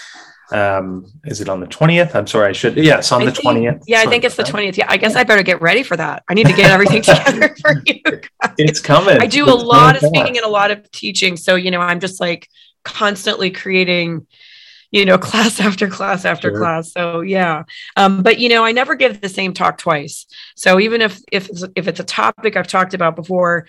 um, 0.53 1.07
is 1.25 1.41
it 1.41 1.49
on 1.49 1.59
the 1.59 1.67
20th? 1.67 2.15
I'm 2.15 2.29
sorry, 2.29 2.51
I 2.51 2.53
should, 2.53 2.77
yes, 2.77 3.11
on 3.11 3.23
I 3.23 3.27
the 3.27 3.33
think, 3.33 3.47
20th. 3.47 3.83
Yeah, 3.89 4.01
I 4.01 4.07
think 4.07 4.23
it's 4.23 4.37
the 4.37 4.45
20th. 4.45 4.77
Yeah, 4.77 4.87
I 4.89 4.97
guess 4.97 5.17
I 5.17 5.25
better 5.25 5.43
get 5.43 5.61
ready 5.61 5.83
for 5.83 5.97
that. 5.97 6.23
I 6.29 6.35
need 6.35 6.47
to 6.47 6.53
get 6.53 6.71
everything 6.71 7.03
together 7.03 7.57
for 7.61 7.83
you. 7.85 8.03
Guys. 8.05 8.53
It's 8.59 8.81
coming. 8.81 9.19
I 9.19 9.27
do 9.27 9.45
it's 9.45 9.53
a 9.53 9.57
lot 9.57 9.97
of 9.97 10.03
speaking 10.03 10.37
and 10.37 10.47
a 10.47 10.51
lot 10.51 10.71
of 10.71 10.89
teaching. 10.93 11.37
So, 11.37 11.57
you 11.57 11.73
know, 11.73 11.81
I'm 11.81 11.99
just 11.99 12.21
like 12.21 12.49
constantly 12.85 13.51
creating 13.51 14.27
you 14.93 15.05
know, 15.05 15.19
class 15.31 15.59
after 15.59 15.89
class 15.89 16.25
after 16.25 16.51
sure. 16.51 16.59
class. 16.59 16.93
So 16.93 17.23
yeah. 17.23 17.65
Um, 17.97 18.23
but 18.23 18.39
you 18.39 18.49
know, 18.49 18.65
I 18.65 18.71
never 18.71 18.95
give 18.95 19.21
the 19.21 19.29
same 19.29 19.53
talk 19.53 19.79
twice. 19.79 20.27
So 20.55 20.79
even 20.79 21.03
if 21.03 21.19
if 21.33 21.51
if 21.75 21.89
it's 21.89 21.99
a 21.99 22.05
topic 22.05 22.57
I've 22.57 22.69
talked 22.69 22.95
about 22.95 23.17
before, 23.17 23.67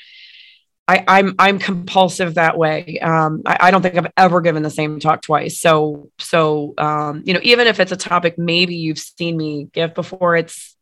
I, 0.88 0.98
am 0.98 1.06
I'm, 1.08 1.36
I'm 1.40 1.60
compulsive 1.60 2.36
that 2.36 2.58
way. 2.58 3.00
Um, 3.00 3.42
I, 3.46 3.58
I, 3.62 3.72
don't 3.72 3.82
think 3.82 3.96
I've 3.96 4.12
ever 4.18 4.42
given 4.42 4.64
the 4.64 4.70
same 4.70 5.00
talk 5.00 5.22
twice. 5.22 5.60
So 5.60 6.12
so 6.20 6.74
um, 6.78 7.24
you 7.26 7.34
know, 7.34 7.40
even 7.42 7.68
if 7.68 7.80
it's 7.80 7.94
a 7.94 7.98
topic 7.98 8.38
maybe 8.38 8.76
you've 8.76 9.00
seen 9.00 9.38
me 9.38 9.70
give 9.72 9.96
before, 9.96 10.36
it's 10.36 10.76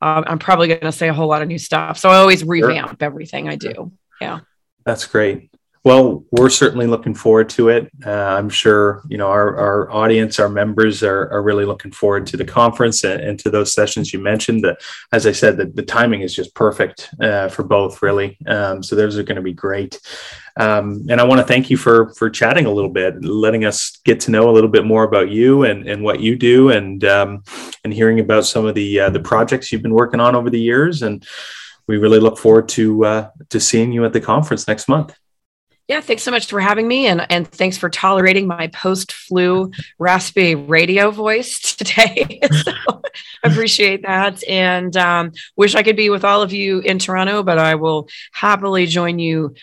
uh, 0.00 0.22
I'm 0.26 0.38
probably 0.38 0.68
going 0.68 0.80
to 0.80 0.92
say 0.92 1.08
a 1.08 1.14
whole 1.14 1.28
lot 1.28 1.42
of 1.42 1.48
new 1.48 1.58
stuff. 1.58 1.98
So 1.98 2.10
I 2.10 2.16
always 2.16 2.44
revamp 2.44 2.88
sure. 2.88 2.96
everything 3.00 3.48
I 3.48 3.56
do. 3.56 3.92
Yeah. 4.20 4.40
That's 4.84 5.06
great. 5.06 5.50
Well, 5.84 6.24
we're 6.30 6.48
certainly 6.48 6.86
looking 6.86 7.12
forward 7.12 7.50
to 7.50 7.68
it. 7.68 7.90
Uh, 8.06 8.10
I'm 8.10 8.48
sure 8.48 9.02
you 9.06 9.18
know 9.18 9.26
our, 9.28 9.54
our 9.58 9.92
audience, 9.92 10.40
our 10.40 10.48
members 10.48 11.02
are, 11.02 11.28
are 11.30 11.42
really 11.42 11.66
looking 11.66 11.92
forward 11.92 12.26
to 12.28 12.38
the 12.38 12.44
conference 12.44 13.04
and, 13.04 13.20
and 13.20 13.38
to 13.40 13.50
those 13.50 13.74
sessions 13.74 14.10
you 14.10 14.18
mentioned. 14.18 14.64
That, 14.64 14.78
as 15.12 15.26
I 15.26 15.32
said, 15.32 15.58
the, 15.58 15.66
the 15.66 15.82
timing 15.82 16.22
is 16.22 16.34
just 16.34 16.54
perfect 16.54 17.10
uh, 17.20 17.48
for 17.48 17.64
both, 17.64 18.00
really. 18.00 18.38
Um, 18.46 18.82
so 18.82 18.96
those 18.96 19.18
are 19.18 19.22
going 19.22 19.36
to 19.36 19.42
be 19.42 19.52
great. 19.52 20.00
Um, 20.56 21.04
and 21.10 21.20
I 21.20 21.24
want 21.24 21.42
to 21.42 21.46
thank 21.46 21.68
you 21.68 21.76
for 21.76 22.14
for 22.14 22.30
chatting 22.30 22.64
a 22.64 22.72
little 22.72 22.90
bit, 22.90 23.22
letting 23.22 23.66
us 23.66 24.00
get 24.06 24.20
to 24.20 24.30
know 24.30 24.48
a 24.48 24.52
little 24.52 24.70
bit 24.70 24.86
more 24.86 25.04
about 25.04 25.28
you 25.28 25.64
and, 25.64 25.86
and 25.86 26.02
what 26.02 26.20
you 26.20 26.34
do, 26.34 26.70
and 26.70 27.04
um, 27.04 27.44
and 27.84 27.92
hearing 27.92 28.20
about 28.20 28.46
some 28.46 28.64
of 28.64 28.74
the 28.74 29.00
uh, 29.00 29.10
the 29.10 29.20
projects 29.20 29.70
you've 29.70 29.82
been 29.82 29.92
working 29.92 30.20
on 30.20 30.34
over 30.34 30.48
the 30.48 30.60
years. 30.60 31.02
And 31.02 31.26
we 31.86 31.98
really 31.98 32.20
look 32.20 32.38
forward 32.38 32.70
to 32.70 33.04
uh, 33.04 33.30
to 33.50 33.60
seeing 33.60 33.92
you 33.92 34.06
at 34.06 34.14
the 34.14 34.20
conference 34.22 34.66
next 34.66 34.88
month. 34.88 35.14
Yeah, 35.88 36.00
thanks 36.00 36.22
so 36.22 36.30
much 36.30 36.46
for 36.46 36.60
having 36.60 36.88
me, 36.88 37.06
and 37.06 37.26
and 37.30 37.46
thanks 37.46 37.76
for 37.76 37.90
tolerating 37.90 38.46
my 38.46 38.68
post 38.68 39.12
flu 39.12 39.70
raspy 39.98 40.54
radio 40.54 41.10
voice 41.10 41.60
today. 41.76 42.40
so, 42.62 42.72
appreciate 43.44 44.02
that, 44.02 44.42
and 44.48 44.96
um, 44.96 45.32
wish 45.56 45.74
I 45.74 45.82
could 45.82 45.96
be 45.96 46.08
with 46.08 46.24
all 46.24 46.40
of 46.40 46.52
you 46.52 46.80
in 46.80 46.98
Toronto, 46.98 47.42
but 47.42 47.58
I 47.58 47.74
will 47.74 48.08
happily 48.32 48.86
join 48.86 49.18
you 49.18 49.54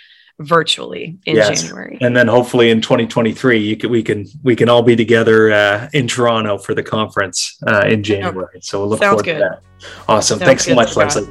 virtually 0.42 1.18
in 1.26 1.36
yes. 1.36 1.62
January. 1.62 1.98
And 2.02 2.16
then 2.16 2.28
hopefully 2.28 2.70
in 2.72 2.82
2023, 2.82 3.60
you 3.60 3.78
can, 3.78 3.90
we 3.90 4.04
can 4.04 4.26
we 4.44 4.56
can 4.56 4.70
all 4.70 4.82
be 4.82 4.96
together 4.96 5.52
uh, 5.52 5.90
in 5.94 6.08
Toronto 6.08 6.58
for 6.58 6.74
the 6.74 6.84
conference 6.84 7.58
uh, 7.68 7.86
in 7.88 8.04
January. 8.04 8.60
So 8.62 8.80
we'll 8.80 8.90
look 8.90 9.00
Sounds 9.00 9.22
forward 9.22 9.26
good. 9.26 9.34
to 9.36 9.62
that. 9.80 9.90
Awesome. 10.08 10.40
Sounds 10.40 10.48
Thanks 10.48 10.66
so 10.66 10.76
much. 10.76 10.96
Leslie. 10.96 11.28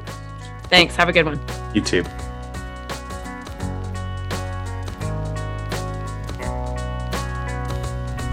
Thanks. 0.65 0.97
Have 0.97 1.09
a 1.09 1.13
good 1.13 1.27
one. 1.27 1.41
You 1.75 1.81
too. 1.81 2.05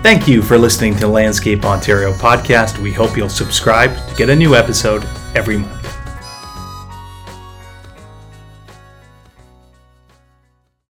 Thank 0.07 0.25
you 0.25 0.41
for 0.41 0.57
listening 0.57 0.95
to 0.99 1.07
Landscape 1.09 1.65
Ontario 1.65 2.13
podcast. 2.13 2.77
We 2.77 2.93
hope 2.93 3.17
you'll 3.17 3.27
subscribe 3.27 3.93
to 4.07 4.15
get 4.15 4.29
a 4.29 4.35
new 4.37 4.55
episode 4.55 5.03
every 5.35 5.57
month. 5.57 5.76